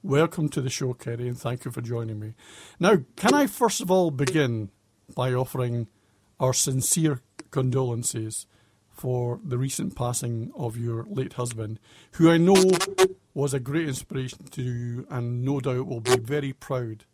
Welcome 0.02 0.48
to 0.50 0.60
the 0.60 0.70
show, 0.70 0.94
Kerri, 0.94 1.26
and 1.26 1.38
thank 1.38 1.64
you 1.64 1.70
for 1.70 1.80
joining 1.80 2.20
me. 2.20 2.34
Now, 2.78 2.98
can 3.16 3.32
I 3.34 3.46
first 3.46 3.80
of 3.80 3.90
all 3.90 4.10
begin 4.10 4.70
by 5.14 5.32
offering 5.32 5.88
our 6.38 6.52
sincere 6.52 7.20
condolences 7.50 8.46
for 8.90 9.40
the 9.44 9.58
recent 9.58 9.96
passing 9.96 10.52
of 10.56 10.76
your 10.76 11.04
late 11.08 11.34
husband, 11.34 11.80
who 12.12 12.30
I 12.30 12.36
know 12.36 12.70
was 13.32 13.52
a 13.54 13.60
great 13.60 13.88
inspiration 13.88 14.44
to 14.52 14.62
you, 14.62 15.06
and 15.10 15.44
no 15.44 15.60
doubt 15.60 15.86
will 15.86 16.00
be 16.00 16.18
very 16.18 16.52
proud 16.52 17.04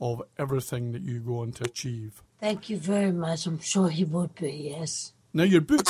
of 0.00 0.22
everything 0.38 0.92
that 0.92 1.02
you 1.02 1.20
go 1.20 1.40
on 1.40 1.52
to 1.52 1.64
achieve. 1.64 2.22
Thank 2.40 2.68
you 2.68 2.78
very 2.78 3.12
much. 3.12 3.46
I'm 3.46 3.60
sure 3.60 3.88
he 3.88 4.04
would 4.04 4.34
be, 4.34 4.74
yes. 4.76 5.12
Now, 5.32 5.44
your 5.44 5.60
book 5.60 5.84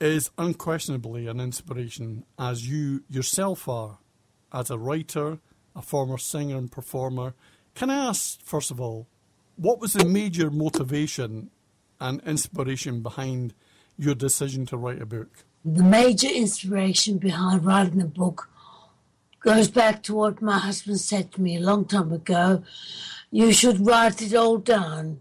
is 0.00 0.30
unquestionably 0.36 1.26
an 1.26 1.40
inspiration, 1.40 2.24
as 2.38 2.68
you 2.68 3.02
yourself 3.08 3.68
are, 3.68 3.98
as 4.52 4.70
a 4.70 4.78
writer, 4.78 5.38
a 5.74 5.82
former 5.82 6.18
singer 6.18 6.56
and 6.56 6.70
performer. 6.70 7.34
Can 7.74 7.90
I 7.90 8.08
ask, 8.08 8.40
first 8.42 8.70
of 8.70 8.80
all, 8.80 9.06
what 9.56 9.80
was 9.80 9.94
the 9.94 10.04
major 10.04 10.50
motivation 10.50 11.50
and 12.00 12.20
inspiration 12.26 13.02
behind 13.02 13.54
your 13.98 14.14
decision 14.14 14.66
to 14.66 14.76
write 14.76 15.00
a 15.00 15.06
book? 15.06 15.44
The 15.64 15.82
major 15.82 16.28
inspiration 16.28 17.18
behind 17.18 17.64
writing 17.64 17.98
the 17.98 18.04
book 18.04 18.50
goes 19.40 19.68
back 19.68 20.02
to 20.04 20.14
what 20.14 20.42
my 20.42 20.58
husband 20.58 21.00
said 21.00 21.32
to 21.32 21.40
me 21.40 21.56
a 21.56 21.60
long 21.60 21.84
time 21.84 22.12
ago. 22.12 22.62
You 23.30 23.52
should 23.52 23.86
write 23.86 24.22
it 24.22 24.34
all 24.34 24.58
down 24.58 25.20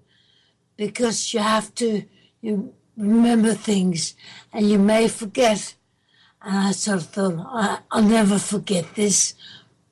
because 0.78 1.34
you 1.34 1.40
have 1.40 1.74
to 1.76 2.04
you 2.42 2.74
remember 2.98 3.54
things 3.54 4.16
and 4.54 4.70
you 4.70 4.80
may 4.80 5.08
forget. 5.08 5.76
And 6.42 6.58
I 6.58 6.72
sort 6.72 6.98
of 6.98 7.08
thought, 7.08 7.46
I, 7.48 7.80
I'll 7.92 8.04
never 8.04 8.38
forget 8.38 8.96
this. 8.96 9.34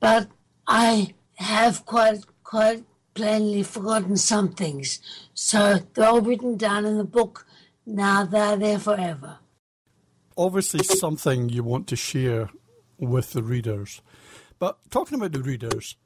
But 0.00 0.28
I 0.66 1.14
have 1.36 1.84
quite, 1.84 2.24
quite 2.42 2.84
plainly 3.14 3.62
forgotten 3.62 4.16
some 4.16 4.52
things. 4.52 5.00
So 5.34 5.80
they're 5.94 6.08
all 6.08 6.20
written 6.20 6.56
down 6.56 6.84
in 6.84 6.98
the 6.98 7.04
book. 7.04 7.46
Now 7.86 8.24
they're 8.24 8.56
there 8.56 8.78
forever. 8.78 9.38
Obviously, 10.36 10.82
something 10.82 11.48
you 11.48 11.62
want 11.62 11.86
to 11.88 11.96
share 11.96 12.50
with 12.98 13.32
the 13.32 13.42
readers. 13.42 14.02
But 14.58 14.78
talking 14.90 15.18
about 15.18 15.32
the 15.32 15.42
readers, 15.42 15.96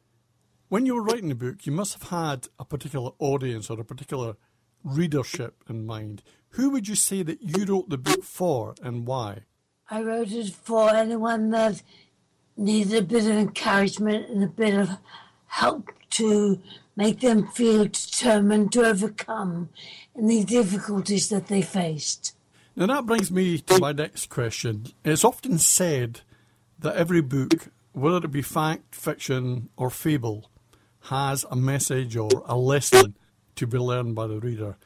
when 0.68 0.84
you 0.84 0.94
were 0.94 1.02
writing 1.02 1.30
the 1.30 1.34
book, 1.34 1.64
you 1.64 1.72
must 1.72 1.94
have 1.94 2.10
had 2.10 2.48
a 2.58 2.64
particular 2.64 3.12
audience 3.18 3.70
or 3.70 3.80
a 3.80 3.84
particular 3.84 4.36
readership 4.84 5.64
in 5.68 5.86
mind. 5.86 6.22
Who 6.50 6.70
would 6.70 6.88
you 6.88 6.94
say 6.94 7.22
that 7.22 7.42
you 7.42 7.64
wrote 7.64 7.88
the 7.88 7.98
book 7.98 8.24
for 8.24 8.74
and 8.82 9.06
why? 9.06 9.40
I 9.90 10.02
wrote 10.02 10.32
it 10.32 10.52
for 10.52 10.90
anyone 10.94 11.50
that 11.50 11.82
needed 12.56 12.94
a 12.94 13.06
bit 13.06 13.24
of 13.24 13.36
encouragement 13.36 14.28
and 14.28 14.42
a 14.42 14.48
bit 14.48 14.74
of 14.74 14.98
help 15.46 15.90
to 16.10 16.60
make 16.96 17.20
them 17.20 17.46
feel 17.46 17.84
determined 17.84 18.72
to 18.72 18.84
overcome 18.84 19.68
any 20.16 20.44
difficulties 20.44 21.28
that 21.28 21.46
they 21.46 21.62
faced. 21.62 22.34
Now 22.74 22.86
that 22.86 23.06
brings 23.06 23.30
me 23.30 23.58
to 23.58 23.78
my 23.78 23.92
next 23.92 24.28
question. 24.28 24.86
It's 25.04 25.24
often 25.24 25.58
said 25.58 26.20
that 26.78 26.96
every 26.96 27.20
book, 27.20 27.68
whether 27.92 28.24
it 28.24 28.32
be 28.32 28.42
fact, 28.42 28.94
fiction, 28.94 29.68
or 29.76 29.90
fable, 29.90 30.50
has 31.02 31.44
a 31.50 31.56
message 31.56 32.16
or 32.16 32.30
a 32.46 32.56
lesson 32.56 33.16
to 33.56 33.66
be 33.66 33.78
learned 33.78 34.14
by 34.14 34.26
the 34.26 34.40
reader. 34.40 34.76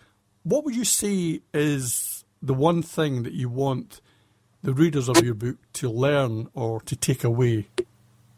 What 0.44 0.64
would 0.64 0.74
you 0.74 0.84
say 0.84 1.40
is 1.54 2.24
the 2.42 2.54
one 2.54 2.82
thing 2.82 3.22
that 3.22 3.32
you 3.32 3.48
want 3.48 4.00
the 4.62 4.72
readers 4.72 5.08
of 5.08 5.24
your 5.24 5.34
book 5.34 5.56
to 5.74 5.88
learn 5.88 6.48
or 6.54 6.80
to 6.82 6.96
take 6.96 7.22
away 7.22 7.68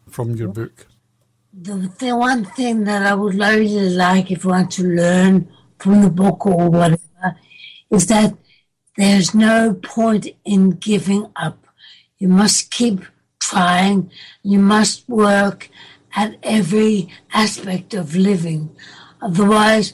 from 0.07 0.35
your 0.35 0.49
book? 0.49 0.85
The, 1.51 1.91
the 1.97 2.15
one 2.15 2.45
thing 2.45 2.83
that 2.83 3.03
I 3.05 3.15
would 3.15 3.35
really 3.35 3.89
like 3.89 4.29
if 4.29 4.43
you 4.43 4.51
want 4.51 4.71
to 4.73 4.83
learn 4.83 5.49
from 5.79 6.01
the 6.01 6.09
book 6.09 6.45
or 6.45 6.69
whatever 6.69 7.37
is 7.89 8.07
that 8.07 8.35
there's 8.97 9.33
no 9.33 9.73
point 9.73 10.27
in 10.43 10.71
giving 10.71 11.31
up. 11.35 11.65
You 12.17 12.27
must 12.27 12.69
keep 12.69 13.01
trying. 13.39 14.11
You 14.43 14.59
must 14.59 15.07
work 15.09 15.69
at 16.15 16.35
every 16.43 17.09
aspect 17.33 17.93
of 17.93 18.15
living. 18.15 18.75
Otherwise, 19.21 19.93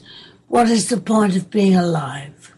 what 0.52 0.68
is 0.68 0.90
the 0.90 1.00
point 1.00 1.34
of 1.34 1.48
being 1.48 1.74
alive? 1.74 2.54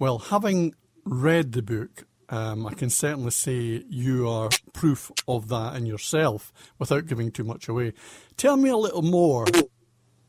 Well, 0.00 0.18
having 0.18 0.74
read 1.04 1.52
the 1.52 1.62
book, 1.62 2.04
um, 2.28 2.66
I 2.66 2.74
can 2.74 2.90
certainly 2.90 3.30
say 3.30 3.84
you 3.88 4.28
are 4.28 4.50
proof 4.72 5.12
of 5.28 5.46
that 5.50 5.76
in 5.76 5.86
yourself 5.86 6.52
without 6.80 7.06
giving 7.06 7.30
too 7.30 7.44
much 7.44 7.68
away. 7.68 7.92
Tell 8.36 8.56
me 8.56 8.68
a 8.68 8.76
little 8.76 9.02
more 9.02 9.46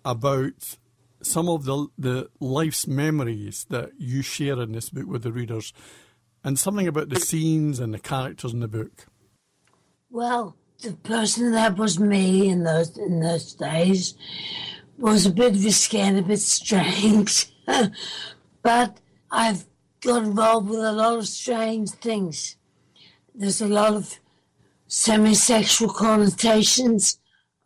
about 0.06 0.78
some 1.24 1.50
of 1.50 1.66
the, 1.66 1.88
the 1.98 2.30
life's 2.40 2.86
memories 2.86 3.66
that 3.72 3.94
you 3.98 4.22
share 4.22 4.62
in 4.62 4.74
this 4.74 4.92
book 4.92 5.08
with 5.08 5.24
the 5.24 5.32
readers 5.32 5.74
and 6.44 6.60
something 6.60 6.88
about 6.88 7.10
the 7.10 7.20
scenes 7.20 7.80
and 7.80 7.96
the 7.96 8.00
characters 8.00 8.54
in 8.54 8.60
the 8.60 8.68
book. 8.68 9.08
Well, 10.12 10.56
the 10.84 10.94
person 10.94 11.52
that 11.54 11.78
was 11.78 12.00
me 12.00 12.48
in 12.48 12.64
those 12.64 12.96
in 12.96 13.22
those 13.22 13.56
days 13.56 14.14
was 14.98 15.26
a 15.26 15.32
bit 15.32 15.54
risky 15.54 16.00
and 16.00 16.18
a 16.18 16.22
bit 16.22 16.40
strange, 16.40 17.48
but 18.62 18.98
I've 19.32 19.66
got 20.02 20.24
involved 20.24 20.70
with 20.70 20.80
a 20.80 20.92
lot 20.92 21.20
of 21.20 21.28
strange 21.28 21.92
things. 21.92 22.56
There's 23.36 23.62
a 23.62 23.68
lot 23.68 23.94
of 23.94 24.20
semi-sexual 24.88 25.94
connotations 25.94 27.20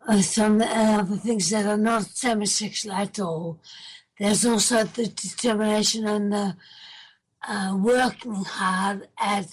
and 0.06 0.24
some 0.24 0.60
other 0.60 1.16
things 1.16 1.50
that 1.50 1.66
are 1.66 1.76
not 1.76 2.04
semi-sexual 2.04 2.92
at 2.92 3.18
all. 3.20 3.60
There's 4.18 4.44
also 4.44 4.84
the 4.84 5.06
determination 5.06 6.06
and 6.06 6.32
the 6.32 6.56
uh, 7.48 7.76
working 7.78 8.44
hard 8.44 9.08
at 9.18 9.46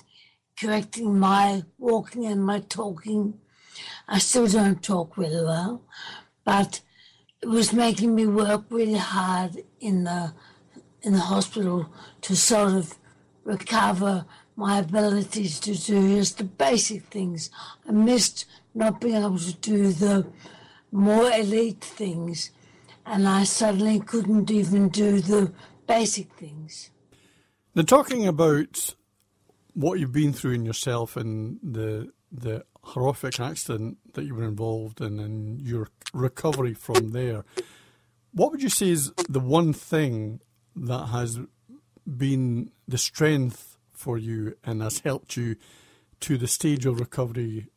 correcting 0.59 1.17
my 1.17 1.63
walking 1.77 2.25
and 2.25 2.43
my 2.43 2.59
talking. 2.59 3.39
I 4.07 4.19
still 4.19 4.47
don't 4.47 4.83
talk 4.83 5.17
really 5.17 5.43
well, 5.43 5.83
but 6.43 6.81
it 7.41 7.47
was 7.47 7.73
making 7.73 8.15
me 8.15 8.25
work 8.25 8.65
really 8.69 8.97
hard 8.97 9.63
in 9.79 10.03
the 10.03 10.33
in 11.01 11.13
the 11.13 11.19
hospital 11.19 11.89
to 12.21 12.35
sort 12.35 12.73
of 12.73 12.95
recover 13.45 14.25
my 14.55 14.79
abilities 14.79 15.59
to 15.61 15.73
do 15.73 16.15
just 16.17 16.37
the 16.37 16.43
basic 16.43 17.03
things. 17.03 17.49
I 17.87 17.93
missed 17.93 18.45
not 18.75 18.99
being 18.99 19.15
able 19.15 19.39
to 19.39 19.53
do 19.53 19.93
the 19.93 20.27
more 20.91 21.31
elite 21.31 21.81
things, 21.81 22.51
and 23.05 23.27
I 23.27 23.45
suddenly 23.45 24.01
couldn't 24.01 24.51
even 24.51 24.89
do 24.89 25.21
the 25.21 25.53
basic 25.87 26.33
things. 26.33 26.89
Now, 27.73 27.83
talking 27.83 28.27
about 28.27 28.93
what 29.73 29.99
you've 29.99 30.11
been 30.11 30.33
through 30.33 30.53
in 30.53 30.65
yourself 30.65 31.15
and 31.15 31.59
the 31.63 32.11
the 32.31 32.65
horrific 32.83 33.39
accident 33.39 33.97
that 34.13 34.25
you 34.25 34.35
were 34.35 34.43
involved 34.43 35.01
in 35.01 35.19
and 35.19 35.61
your 35.61 35.87
recovery 36.13 36.73
from 36.73 37.11
there, 37.11 37.43
what 38.33 38.51
would 38.51 38.61
you 38.61 38.69
say 38.69 38.89
is 38.89 39.11
the 39.27 39.39
one 39.39 39.73
thing 39.73 40.39
that 40.75 41.07
has 41.07 41.39
been 42.05 42.71
the 42.87 42.97
strength 42.97 43.77
for 43.91 44.17
you 44.17 44.55
and 44.63 44.81
has 44.81 44.99
helped 44.99 45.35
you 45.35 45.55
to 46.21 46.37
the 46.37 46.47
stage 46.47 46.85
of 46.85 46.99
recovery 46.99 47.67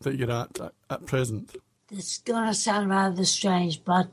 that 0.00 0.16
you're 0.16 0.30
at 0.30 0.58
at, 0.90 1.06
present? 1.06 1.56
It's 1.90 2.18
going 2.18 2.46
to 2.46 2.54
sound 2.54 2.90
rather 2.90 3.24
strange, 3.24 3.84
but 3.84 4.08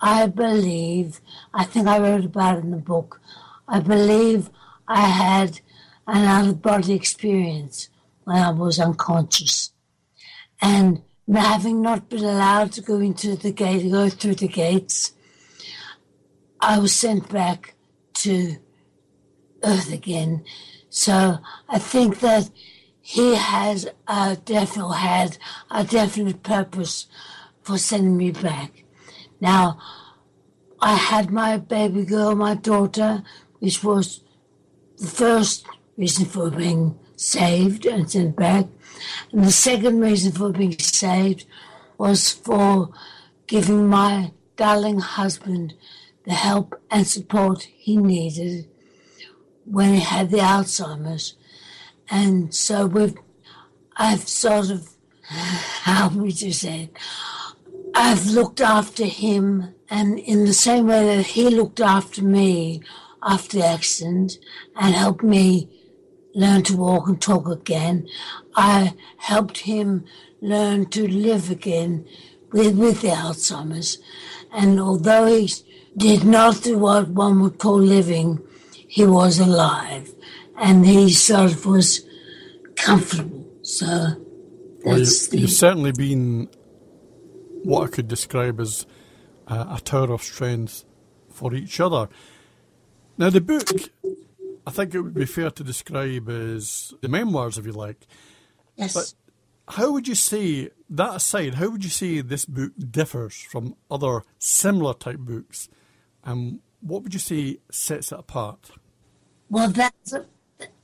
I 0.00 0.26
believe, 0.26 1.20
I 1.52 1.64
think 1.64 1.86
I 1.86 1.98
wrote 1.98 2.24
about 2.24 2.58
it 2.58 2.64
in 2.64 2.70
the 2.70 2.76
book, 2.76 3.20
I 3.66 3.80
believe 3.80 4.50
I 4.86 5.00
had 5.00 5.60
an 6.06 6.24
out 6.24 6.48
of 6.48 6.62
body 6.62 6.94
experience 6.94 7.90
when 8.24 8.36
I 8.36 8.50
was 8.50 8.78
unconscious. 8.78 9.72
And 10.60 11.02
having 11.36 11.82
not 11.82 12.08
been 12.08 12.24
allowed 12.24 12.72
to 12.72 12.80
go 12.80 12.98
into 13.00 13.36
the 13.36 13.52
gate, 13.52 13.90
go 13.90 14.08
through 14.08 14.36
the 14.36 14.48
gates, 14.48 15.12
I 16.60 16.78
was 16.78 16.92
sent 16.92 17.28
back 17.28 17.74
to 18.14 18.56
Earth 19.62 19.92
again. 19.92 20.44
So 20.90 21.38
I 21.68 21.78
think 21.78 22.20
that 22.20 22.50
he 23.00 23.34
has 23.34 23.86
uh, 24.06 24.36
a 24.36 24.40
definite 24.40 24.94
had 24.94 25.38
a 25.70 25.84
definite 25.84 26.42
purpose 26.42 27.06
for 27.62 27.78
sending 27.78 28.16
me 28.16 28.30
back. 28.30 28.84
Now, 29.40 29.78
I 30.80 30.94
had 30.94 31.30
my 31.30 31.56
baby 31.58 32.04
girl, 32.04 32.34
my 32.34 32.54
daughter, 32.54 33.22
which 33.60 33.82
was 33.82 34.22
the 34.98 35.06
first 35.06 35.66
reason 35.96 36.26
for 36.26 36.50
being 36.50 36.98
saved 37.18 37.84
and 37.84 38.10
sent 38.10 38.36
back. 38.36 38.66
And 39.32 39.44
the 39.44 39.52
second 39.52 40.00
reason 40.00 40.32
for 40.32 40.52
being 40.52 40.78
saved 40.78 41.44
was 41.98 42.32
for 42.32 42.90
giving 43.46 43.88
my 43.88 44.32
darling 44.56 45.00
husband 45.00 45.74
the 46.24 46.32
help 46.32 46.80
and 46.90 47.06
support 47.06 47.62
he 47.62 47.96
needed 47.96 48.68
when 49.64 49.94
he 49.94 50.00
had 50.00 50.30
the 50.30 50.38
Alzheimer's. 50.38 51.34
And 52.10 52.54
so 52.54 52.86
we've, 52.86 53.16
I've 53.96 54.28
sort 54.28 54.70
of, 54.70 54.88
how 55.22 56.08
would 56.10 56.40
you 56.40 56.52
say 56.52 56.84
it? 56.84 56.96
I've 57.94 58.26
looked 58.26 58.60
after 58.60 59.04
him, 59.04 59.74
and 59.90 60.18
in 60.20 60.44
the 60.44 60.52
same 60.52 60.86
way 60.86 61.16
that 61.16 61.26
he 61.26 61.48
looked 61.50 61.80
after 61.80 62.22
me 62.22 62.82
after 63.22 63.58
the 63.58 63.66
accident 63.66 64.38
and 64.76 64.94
helped 64.94 65.24
me 65.24 65.77
learn 66.38 66.62
to 66.62 66.76
walk 66.76 67.08
and 67.08 67.20
talk 67.20 67.48
again. 67.48 68.08
I 68.54 68.94
helped 69.16 69.58
him 69.58 70.04
learn 70.40 70.86
to 70.90 71.08
live 71.08 71.50
again 71.50 72.06
with, 72.52 72.78
with 72.78 73.02
the 73.02 73.08
Alzheimer's. 73.08 73.98
And 74.52 74.78
although 74.78 75.26
he 75.26 75.50
did 75.96 76.22
not 76.22 76.62
do 76.62 76.78
what 76.78 77.08
one 77.08 77.42
would 77.42 77.58
call 77.58 77.80
living, 77.80 78.40
he 78.86 79.04
was 79.04 79.40
alive 79.40 80.14
and 80.56 80.86
he 80.86 81.10
sort 81.12 81.50
of 81.52 81.66
was 81.66 82.06
comfortable. 82.76 83.44
So 83.62 83.86
well, 84.84 84.98
you've, 84.98 85.30
the... 85.30 85.38
you've, 85.38 85.50
certainly 85.50 85.90
been 85.90 86.48
what 87.64 87.88
I 87.88 87.90
could 87.90 88.06
describe 88.06 88.60
as 88.60 88.86
a, 89.48 89.54
a 89.54 89.80
tower 89.84 90.12
of 90.12 90.22
strength 90.22 90.84
for 91.30 91.52
each 91.52 91.80
other. 91.80 92.08
Now, 93.18 93.30
the 93.30 93.40
book, 93.40 93.68
I 94.68 94.70
think 94.70 94.94
it 94.94 95.00
would 95.00 95.14
be 95.14 95.24
fair 95.24 95.50
to 95.50 95.64
describe 95.64 96.28
as 96.28 96.92
the 97.00 97.08
memoirs, 97.08 97.56
if 97.56 97.64
you 97.64 97.72
like. 97.72 98.06
Yes. 98.76 98.92
But 98.92 99.14
how 99.74 99.92
would 99.92 100.06
you 100.06 100.14
say, 100.14 100.68
that 100.90 101.16
aside, 101.16 101.54
how 101.54 101.70
would 101.70 101.82
you 101.82 101.88
say 101.88 102.20
this 102.20 102.44
book 102.44 102.72
differs 102.78 103.34
from 103.34 103.76
other 103.90 104.24
similar 104.38 104.92
type 104.92 105.20
books? 105.20 105.70
And 106.22 106.60
what 106.80 107.02
would 107.02 107.14
you 107.14 107.18
say 107.18 107.60
sets 107.70 108.12
it 108.12 108.18
apart? 108.18 108.72
Well, 109.48 109.70
that's 109.70 110.12
a, 110.12 110.26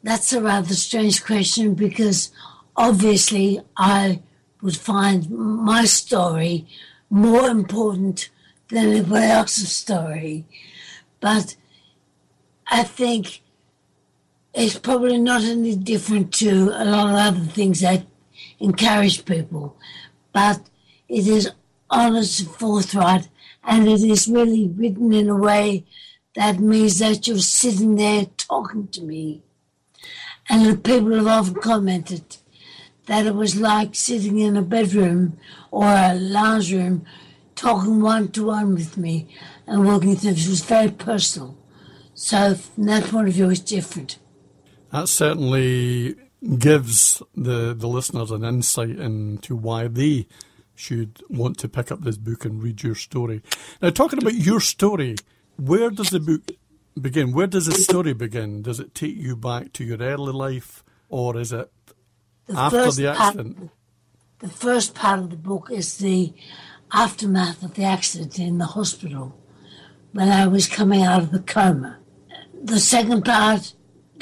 that's 0.03 0.33
a 0.33 0.40
rather 0.40 0.73
strange 0.73 1.23
question 1.23 1.75
because 1.75 2.33
obviously 2.77 3.61
I 3.77 4.23
would 4.62 4.79
find 4.79 5.29
my 5.29 5.85
story 5.85 6.66
more 7.11 7.51
important 7.51 8.31
than 8.68 8.87
anybody 8.87 9.27
else's 9.27 9.77
story. 9.77 10.47
But 11.20 11.57
I 12.66 12.83
think 12.83 13.42
it's 14.55 14.79
probably 14.79 15.19
not 15.19 15.43
any 15.43 15.75
different 15.75 16.33
to 16.35 16.71
a 16.75 16.85
lot 16.85 17.11
of 17.11 17.17
other 17.17 17.47
things 17.51 17.81
that 17.81 18.07
encourage 18.61 19.25
people. 19.25 19.77
But 20.33 20.61
it 21.09 21.27
is 21.27 21.51
honest 21.90 22.40
and 22.40 22.51
forthright, 22.51 23.29
and 23.64 23.88
it 23.88 24.03
is 24.03 24.29
really 24.29 24.69
written 24.69 25.12
in 25.12 25.29
a 25.29 25.37
way 25.37 25.85
that 26.37 26.61
means 26.61 26.99
that 27.01 27.27
you're 27.27 27.38
sitting 27.38 27.97
there 27.97 28.27
talking 28.37 28.88
to 28.88 29.03
me. 29.03 29.43
And 30.49 30.85
people 30.85 31.14
have 31.14 31.27
often 31.27 31.55
commented 31.55 32.37
that 33.07 33.27
it 33.27 33.35
was 33.35 33.57
like 33.57 33.95
sitting 33.95 34.38
in 34.38 34.57
a 34.57 34.62
bedroom 34.62 35.38
or 35.71 35.87
a 35.87 36.14
lounge 36.14 36.73
room 36.73 37.05
talking 37.55 38.01
one 38.01 38.29
to 38.33 38.47
one 38.47 38.75
with 38.75 38.97
me 38.97 39.29
and 39.67 39.85
walking 39.85 40.17
through 40.17 40.33
it. 40.33 40.49
was 40.49 40.64
very 40.64 40.90
personal. 40.90 41.57
So 42.14 42.55
from 42.55 42.85
that 42.85 43.05
point 43.05 43.29
of 43.29 43.35
view, 43.35 43.51
it's 43.51 43.61
different. 43.61 44.19
That 44.95 45.09
certainly 45.09 46.15
gives 46.57 47.21
the, 47.35 47.75
the 47.75 47.89
listeners 47.89 48.31
an 48.31 48.45
insight 48.45 48.91
into 48.91 49.57
why 49.57 49.89
they 49.89 50.29
should 50.77 51.21
want 51.29 51.59
to 51.59 51.69
pick 51.69 51.91
up 51.91 52.03
this 52.03 52.17
book 52.17 52.45
and 52.45 52.63
read 52.63 52.85
your 52.85 52.95
story. 52.95 53.43
Now, 53.83 53.91
talking 53.91 54.21
about 54.21 54.35
your 54.35 54.61
story, 54.61 55.17
where 55.57 55.91
does 55.91 56.11
the 56.11 56.21
book 56.21 56.43
begin? 57.01 57.33
Where 57.33 57.49
does 57.49 57.67
the 57.67 57.73
story 57.73 58.13
begin? 58.13 58.63
Does 58.63 58.79
it 58.79 58.95
take 58.95 59.17
you 59.17 59.35
back 59.35 59.73
to 59.73 59.85
your 59.85 59.99
early 59.99 60.33
life, 60.33 60.85
or 61.09 61.39
is 61.39 61.53
it 61.53 61.73
the 62.47 62.57
after 62.57 62.93
the 62.93 63.09
accident? 63.09 63.57
Part, 63.57 63.71
the 64.39 64.49
first 64.49 64.95
part 64.95 65.19
of 65.19 65.31
the 65.31 65.37
book 65.37 65.71
is 65.73 65.99
the 65.99 66.33
aftermath 66.93 67.65
of 67.65 67.75
the 67.75 67.83
accident 67.83 68.39
in 68.39 68.59
the 68.59 68.67
hospital 68.67 69.37
when 70.13 70.29
I 70.29 70.47
was 70.47 70.69
coming 70.69 71.03
out 71.03 71.21
of 71.21 71.33
the 71.33 71.41
coma. 71.41 71.99
The 72.63 72.79
second 72.79 73.25
part 73.25 73.75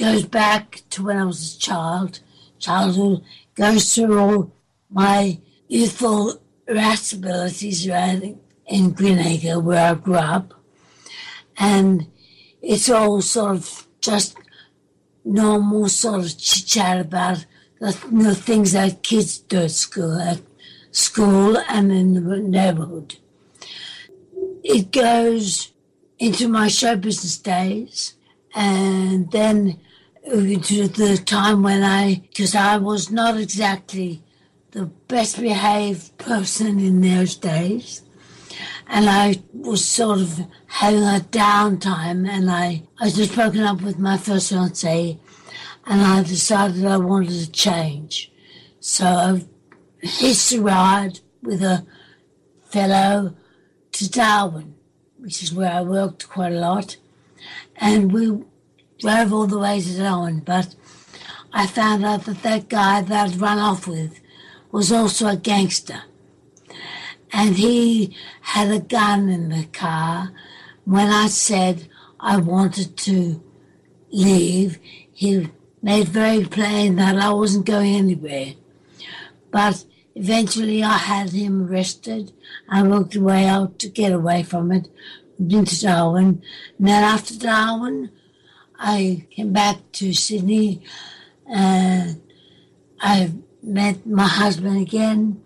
goes 0.03 0.25
back 0.25 0.83
to 0.91 1.05
when 1.05 1.17
I 1.17 1.25
was 1.25 1.55
a 1.55 1.59
child, 1.61 2.19
childhood, 2.59 3.23
goes 3.55 3.95
through 3.95 4.19
all 4.19 4.53
my 4.91 5.39
youthful 5.69 6.43
irascibilities 6.67 7.89
around 7.89 8.37
in 8.67 8.91
Greenacre 8.91 9.61
where 9.61 9.93
I 9.93 9.95
grew 9.95 10.17
up. 10.17 10.55
And 11.57 12.09
it's 12.61 12.91
all 12.91 13.23
sort 13.23 13.55
of 13.55 13.87
just 14.01 14.37
normal 15.25 15.89
sort 15.89 16.25
of 16.25 16.37
chit 16.37 16.67
chat 16.67 17.01
about 17.01 17.47
the, 17.79 17.97
the 18.11 18.35
things 18.35 18.73
that 18.73 19.05
kids 19.05 19.39
do 19.39 19.59
at 19.59 19.71
school, 19.71 20.19
at 20.19 20.41
school 20.91 21.57
and 21.69 21.93
in 21.93 22.15
the 22.15 22.39
neighborhood. 22.39 23.19
It 24.65 24.91
goes 24.91 25.71
into 26.19 26.49
my 26.49 26.67
show 26.67 26.97
business 26.97 27.39
days 27.39 28.15
and 28.53 29.31
then 29.31 29.79
into 30.25 30.89
the 30.89 31.17
time 31.17 31.63
when 31.63 31.83
I, 31.83 32.23
because 32.29 32.55
I 32.55 32.77
was 32.77 33.11
not 33.11 33.39
exactly 33.39 34.23
the 34.71 34.87
best 34.87 35.41
behaved 35.41 36.17
person 36.19 36.79
in 36.79 37.01
those 37.01 37.37
days. 37.37 38.03
And 38.87 39.09
I 39.09 39.43
was 39.53 39.85
sort 39.85 40.21
of 40.21 40.41
having 40.67 41.03
a 41.03 41.21
downtime 41.31 42.29
and 42.29 42.51
I, 42.51 42.83
I 43.01 43.11
just 43.11 43.35
broken 43.35 43.61
up 43.63 43.81
with 43.83 43.99
my 43.99 44.17
first 44.17 44.51
fiance 44.51 45.19
and 45.87 46.01
I 46.01 46.23
decided 46.23 46.85
I 46.85 46.99
wanted 46.99 47.31
to 47.31 47.51
change. 47.51 48.31
So 48.81 49.07
I 49.07 49.45
hitched 50.01 50.53
a 50.53 50.61
ride 50.61 51.21
with 51.43 51.63
a 51.63 51.87
fellow 52.65 53.35
to 53.93 54.11
Darwin, 54.11 54.75
which 55.19 55.43
is 55.43 55.53
where 55.53 55.73
I 55.73 55.83
worked 55.83 56.29
quite 56.29 56.53
a 56.53 56.61
lot. 56.61 56.97
And 57.77 58.13
we 58.13 58.43
drove 59.03 59.33
all 59.33 59.49
the 59.49 59.59
way 59.59 59.81
to 59.81 59.97
Darwin, 59.99 60.39
but 60.47 60.77
I 61.53 61.67
found 61.67 62.05
out 62.05 62.25
that 62.27 62.43
that 62.45 62.69
guy 62.69 63.03
that 63.03 63.31
I'd 63.31 63.41
run 63.41 63.59
off 63.59 63.89
with 63.89 64.21
was 64.71 64.93
also 64.93 65.27
a 65.27 65.37
gangster. 65.37 66.03
And 67.33 67.57
he 67.57 68.17
had 68.43 68.71
a 68.71 68.79
gun 68.79 69.29
in 69.29 69.49
the 69.49 69.65
car. 69.65 70.33
When 70.85 71.09
I 71.09 71.27
said 71.27 71.89
I 72.21 72.37
wanted 72.37 72.97
to 72.99 73.43
leave, 74.13 74.79
he 75.13 75.51
made 75.83 76.09
very 76.09 76.45
plain 76.45 76.95
that 76.97 77.17
I 77.17 77.31
wasn't 77.33 77.67
going 77.67 77.97
anywhere. 77.97 78.55
But 79.51 79.85
eventually 80.15 80.85
I 80.85 80.97
had 80.97 81.31
him 81.31 81.69
arrested. 81.69 82.33
I 82.69 82.85
worked 82.85 83.17
away 83.17 83.47
out 83.47 83.81
to 83.81 83.89
get 83.89 84.13
away 84.13 84.45
from 84.45 84.71
it, 84.71 84.89
went 85.39 85.69
to 85.69 85.81
Darwin. 85.81 86.43
And 86.79 86.89
then 86.89 87.03
after 87.03 87.37
Darwin, 87.37 88.11
I 88.85 89.27
came 89.31 89.53
back 89.53 89.77
to 89.93 90.13
Sydney 90.13 90.83
and 91.47 92.21
I 93.01 93.31
met 93.63 94.05
my 94.05 94.27
husband 94.27 94.83
again 94.83 95.41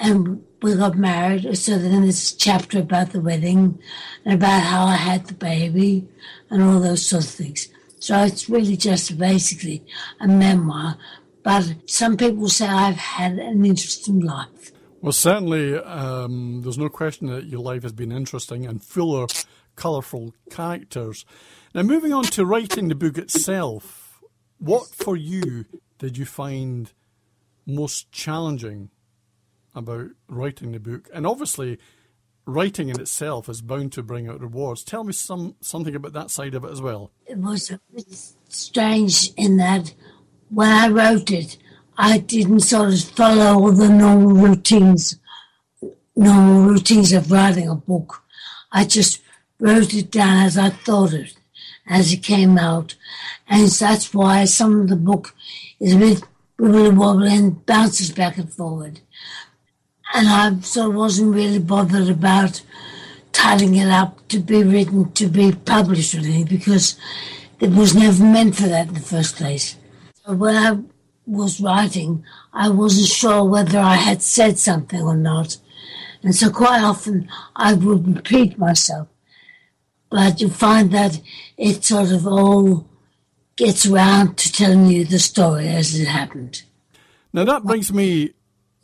and 0.00 0.44
we 0.60 0.74
got 0.74 0.96
married. 0.96 1.56
So 1.56 1.78
then 1.78 2.02
this 2.04 2.32
chapter 2.32 2.80
about 2.80 3.10
the 3.10 3.20
wedding 3.20 3.78
and 4.24 4.34
about 4.34 4.62
how 4.64 4.84
I 4.84 4.96
had 4.96 5.26
the 5.26 5.34
baby 5.34 6.08
and 6.50 6.60
all 6.60 6.80
those 6.80 7.06
sorts 7.06 7.28
of 7.28 7.34
things. 7.46 7.68
So 8.00 8.18
it's 8.24 8.50
really 8.50 8.76
just 8.76 9.16
basically 9.16 9.84
a 10.20 10.26
memoir. 10.26 10.98
But 11.44 11.72
some 11.86 12.16
people 12.16 12.48
say 12.48 12.66
I've 12.66 12.96
had 12.96 13.38
an 13.38 13.64
interesting 13.64 14.18
life. 14.18 14.72
Well, 15.00 15.12
certainly, 15.12 15.78
um, 15.78 16.62
there's 16.62 16.78
no 16.78 16.88
question 16.88 17.28
that 17.28 17.44
your 17.44 17.60
life 17.60 17.84
has 17.84 17.92
been 17.92 18.10
interesting 18.10 18.66
and 18.66 18.82
full 18.82 19.14
of 19.14 19.30
colourful 19.76 20.34
characters. 20.50 21.24
Now, 21.74 21.82
moving 21.82 22.12
on 22.12 22.24
to 22.24 22.44
writing 22.44 22.88
the 22.88 22.94
book 22.94 23.18
itself, 23.18 24.22
what 24.58 24.88
for 24.88 25.16
you 25.16 25.66
did 25.98 26.18
you 26.18 26.24
find 26.24 26.92
most 27.66 28.10
challenging 28.10 28.90
about 29.74 30.08
writing 30.28 30.72
the 30.72 30.80
book? 30.80 31.08
And 31.12 31.26
obviously, 31.26 31.78
writing 32.46 32.88
in 32.88 33.00
itself 33.00 33.48
is 33.48 33.60
bound 33.60 33.92
to 33.92 34.02
bring 34.02 34.28
out 34.28 34.40
rewards. 34.40 34.84
Tell 34.84 35.04
me 35.04 35.12
some 35.12 35.56
something 35.60 35.94
about 35.94 36.12
that 36.14 36.30
side 36.30 36.54
of 36.54 36.64
it 36.64 36.70
as 36.70 36.80
well. 36.80 37.10
It 37.26 37.38
was 37.38 37.70
strange 38.48 39.30
in 39.36 39.56
that 39.58 39.94
when 40.48 40.70
I 40.70 40.88
wrote 40.88 41.30
it, 41.30 41.58
I 41.98 42.18
didn't 42.18 42.60
sort 42.60 42.92
of 42.92 43.02
follow 43.02 43.70
the 43.70 43.88
normal 43.88 44.34
routines, 44.34 45.18
normal 46.14 46.62
routines 46.62 47.12
of 47.12 47.30
writing 47.30 47.68
a 47.68 47.74
book. 47.74 48.22
I 48.70 48.84
just 48.84 49.22
wrote 49.58 49.94
it 49.94 50.10
down 50.10 50.44
as 50.44 50.58
I 50.58 50.70
thought 50.70 51.12
it 51.12 51.34
as 51.88 52.12
it 52.12 52.22
came 52.22 52.58
out. 52.58 52.94
And 53.48 53.68
that's 53.68 54.12
why 54.12 54.44
some 54.44 54.80
of 54.80 54.88
the 54.88 54.96
book 54.96 55.34
is 55.80 55.94
a 55.94 55.98
bit 55.98 56.22
wibbly 56.58 56.96
wobbly 56.96 57.34
and 57.34 57.64
bounces 57.66 58.10
back 58.10 58.38
and 58.38 58.52
forward. 58.52 59.00
And 60.14 60.28
I 60.28 60.60
sort 60.60 60.90
of 60.90 60.94
wasn't 60.94 61.34
really 61.34 61.58
bothered 61.58 62.08
about 62.08 62.62
tidying 63.32 63.76
it 63.76 63.88
up 63.88 64.26
to 64.28 64.38
be 64.38 64.62
written, 64.62 65.12
to 65.12 65.28
be 65.28 65.52
published 65.52 66.14
really, 66.14 66.44
because 66.44 66.98
it 67.60 67.70
was 67.70 67.94
never 67.94 68.24
meant 68.24 68.56
for 68.56 68.68
that 68.68 68.88
in 68.88 68.94
the 68.94 69.00
first 69.00 69.36
place. 69.36 69.76
So 70.24 70.34
when 70.34 70.56
I 70.56 70.78
was 71.26 71.60
writing, 71.60 72.24
I 72.52 72.68
wasn't 72.70 73.08
sure 73.08 73.44
whether 73.44 73.78
I 73.78 73.96
had 73.96 74.22
said 74.22 74.58
something 74.58 75.02
or 75.02 75.16
not. 75.16 75.58
And 76.22 76.34
so 76.34 76.50
quite 76.50 76.82
often 76.82 77.28
I 77.54 77.74
would 77.74 78.16
repeat 78.16 78.58
myself 78.58 79.08
but 80.10 80.40
you 80.40 80.48
find 80.48 80.90
that 80.92 81.20
it 81.56 81.84
sort 81.84 82.10
of 82.12 82.26
all 82.26 82.88
gets 83.56 83.86
around 83.86 84.36
to 84.38 84.52
telling 84.52 84.86
you 84.86 85.04
the 85.04 85.18
story 85.18 85.68
as 85.68 85.98
it 85.98 86.06
happened. 86.08 86.62
Now 87.32 87.44
that 87.44 87.64
brings 87.64 87.92
me 87.92 88.32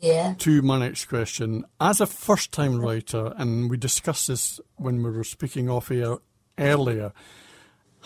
Yeah. 0.01 0.33
to 0.39 0.61
my 0.61 0.79
next 0.79 1.05
question. 1.05 1.65
As 1.79 2.01
a 2.01 2.05
first 2.05 2.51
time 2.51 2.79
writer, 2.79 3.33
and 3.37 3.69
we 3.69 3.77
discussed 3.77 4.27
this 4.27 4.59
when 4.75 5.01
we 5.03 5.11
were 5.11 5.23
speaking 5.23 5.69
off 5.69 5.91
air 5.91 6.17
earlier, 6.57 7.13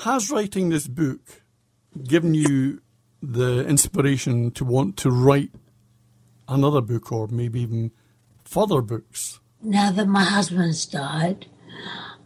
has 0.03 0.29
writing 0.29 0.69
this 0.69 0.87
book 0.87 1.41
given 2.03 2.33
you 2.33 2.81
the 3.21 3.65
inspiration 3.67 4.51
to 4.51 4.63
want 4.63 4.95
to 4.97 5.09
write 5.09 5.51
another 6.47 6.81
book 6.81 7.11
or 7.11 7.27
maybe 7.27 7.61
even 7.61 7.91
further 8.43 8.81
books? 8.81 9.39
Now 9.61 9.91
that 9.91 10.07
my 10.07 10.23
husband's 10.23 10.85
died, 10.85 11.47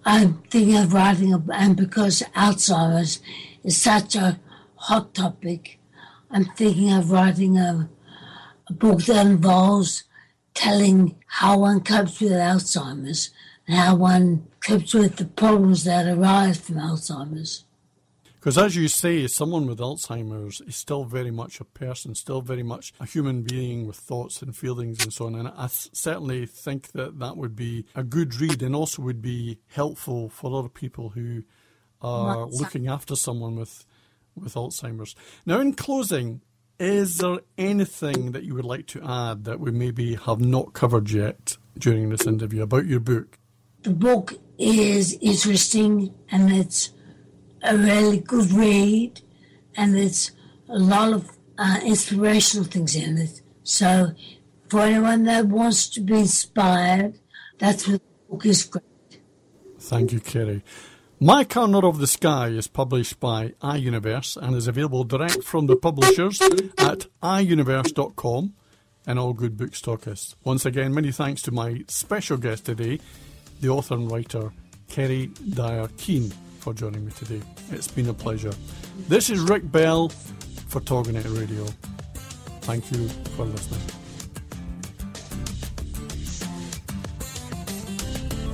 I'm 0.04 0.42
thinking 0.50 0.78
of 0.78 0.94
writing, 0.94 1.34
a, 1.34 1.44
and 1.54 1.76
because 1.76 2.24
Alzheimer's 2.36 3.20
is 3.64 3.80
such 3.80 4.16
a 4.16 4.40
hot 4.76 5.14
topic, 5.14 5.80
I'm 6.32 6.46
thinking 6.46 6.92
of 6.92 7.12
writing 7.12 7.58
a, 7.58 7.88
a 8.68 8.74
book 8.74 9.04
that 9.04 9.28
involves 9.28 10.04
telling 10.56 11.16
how 11.28 11.60
one 11.60 11.82
copes 11.82 12.20
with 12.20 12.32
Alzheimer's 12.32 13.30
and 13.68 13.78
how 13.78 13.96
one 13.96 14.48
copes 14.60 14.94
with 14.94 15.18
the 15.18 15.26
problems 15.26 15.84
that 15.84 16.08
arise 16.08 16.60
from 16.60 16.78
Alzheimer's. 16.78 17.66
Because 18.42 18.58
as 18.58 18.76
you 18.76 18.88
say, 18.88 19.28
someone 19.28 19.68
with 19.68 19.78
Alzheimer's 19.78 20.62
is 20.62 20.76
still 20.76 21.04
very 21.04 21.30
much 21.30 21.60
a 21.62 21.64
person, 21.64 22.16
still 22.16 22.42
very 22.42 22.64
much 22.64 22.92
a 23.00 23.06
human 23.06 23.44
being 23.44 23.86
with 23.86 23.98
thoughts 23.98 24.42
and 24.42 24.58
feelings 24.58 25.04
and 25.04 25.14
so 25.14 25.28
on. 25.28 25.36
And 25.36 25.48
I 25.50 25.68
certainly 25.68 26.48
think 26.48 26.94
that 26.94 27.20
that 27.20 27.38
would 27.38 27.56
be 27.56 27.86
a 27.94 28.04
good 28.04 28.34
read 28.42 28.64
and 28.64 28.76
also 28.76 29.04
would 29.04 29.22
be 29.22 29.60
helpful 29.68 30.28
for 30.30 30.58
other 30.58 30.70
people 30.70 31.10
who 31.10 31.44
are 32.02 32.48
What's- 32.48 32.60
looking 32.60 32.88
after 32.88 33.16
someone 33.16 33.56
with, 33.58 33.86
with 34.34 34.56
Alzheimer's. 34.56 35.16
Now, 35.46 35.60
in 35.60 35.74
closing, 35.74 36.42
is 36.80 37.20
there 37.20 37.42
anything 37.60 38.32
that 38.32 38.42
you 38.44 38.56
would 38.56 38.66
like 38.66 38.88
to 38.88 39.04
add 39.04 39.44
that 39.44 39.60
we 39.60 39.70
maybe 39.70 40.16
have 40.16 40.40
not 40.42 40.74
covered 40.74 41.12
yet 41.12 41.58
during 41.78 42.10
this 42.10 42.26
interview 42.26 42.64
about 42.64 42.88
your 42.88 43.02
book? 43.02 43.38
The 43.84 43.92
book 43.92 44.34
is 44.58 45.16
interesting 45.22 46.12
and 46.32 46.52
it's 46.52 46.90
a 47.64 47.78
really 47.78 48.20
good 48.20 48.52
read 48.52 49.22
and 49.76 49.98
it's 49.98 50.32
a 50.70 50.80
lot 50.80 51.14
of 51.14 51.30
uh, 51.58 51.80
inspirational 51.86 52.66
things 52.66 52.96
in 52.96 53.18
it. 53.18 53.42
So 53.64 54.14
for 54.70 54.82
anyone 54.82 55.24
that 55.26 55.48
wants 55.48 55.90
to 55.90 56.02
be 56.02 56.20
inspired, 56.20 57.20
that's 57.58 57.88
what 57.88 58.02
the 58.02 58.30
book 58.30 58.46
is 58.46 58.64
great. 58.66 58.84
Thank 59.80 60.14
you, 60.14 60.20
Kerri. 60.20 60.62
My 61.20 61.44
Corner 61.44 61.86
of 61.86 62.00
the 62.00 62.08
Sky 62.08 62.48
is 62.48 62.68
published 62.68 63.20
by 63.20 63.50
iUniverse 63.62 64.38
and 64.38 64.56
is 64.56 64.68
available 64.68 65.04
direct 65.04 65.44
from 65.44 65.68
the 65.68 65.76
publishers 65.76 66.42
at 66.42 67.06
iUniverse.com 67.22 68.54
and 69.06 69.20
all 69.20 69.34
good 69.34 69.58
book. 69.58 69.74
Once 70.44 70.66
again, 70.66 70.94
many 70.94 71.12
thanks 71.12 71.42
to 71.44 71.52
my 71.52 71.84
special 71.88 72.38
guest 72.38 72.66
today, 72.66 73.00
the 73.60 73.70
author 73.70 73.96
and 73.96 74.12
writer 74.12 74.52
Kerri 74.90 75.28
Dyer 75.54 75.90
Keen, 75.98 76.34
for 76.62 76.74
joining 76.74 77.04
me 77.04 77.12
today. 77.12 77.42
It's 77.72 77.88
been 77.88 78.08
a 78.10 78.14
pleasure. 78.14 78.54
This 79.08 79.30
is 79.30 79.40
Rick 79.40 79.70
Bell 79.72 80.10
for 80.10 80.80
TogiNet 80.80 81.38
Radio. 81.38 81.66
Thank 82.62 82.92
you 82.92 83.10
for 83.36 83.46
listening. 83.46 83.82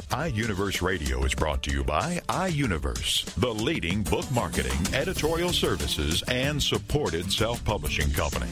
iUniverse 0.09 0.81
Radio 0.81 1.23
is 1.25 1.35
brought 1.35 1.61
to 1.63 1.71
you 1.71 1.83
by 1.83 2.19
iUniverse, 2.29 3.25
the 3.35 3.53
leading 3.53 4.01
book 4.03 4.25
marketing, 4.31 4.79
editorial 4.93 5.53
services, 5.53 6.23
and 6.29 6.63
supported 6.63 7.31
self 7.31 7.63
publishing 7.65 8.09
company. 8.11 8.49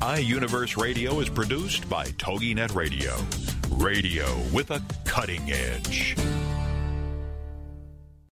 iUniverse 0.00 0.76
Radio 0.76 1.20
is 1.20 1.28
produced 1.28 1.88
by 1.88 2.06
TogiNet 2.06 2.74
Radio. 2.74 3.14
Radio 3.70 4.26
with 4.52 4.70
a 4.70 4.82
cutting 5.04 5.52
edge. 5.52 6.16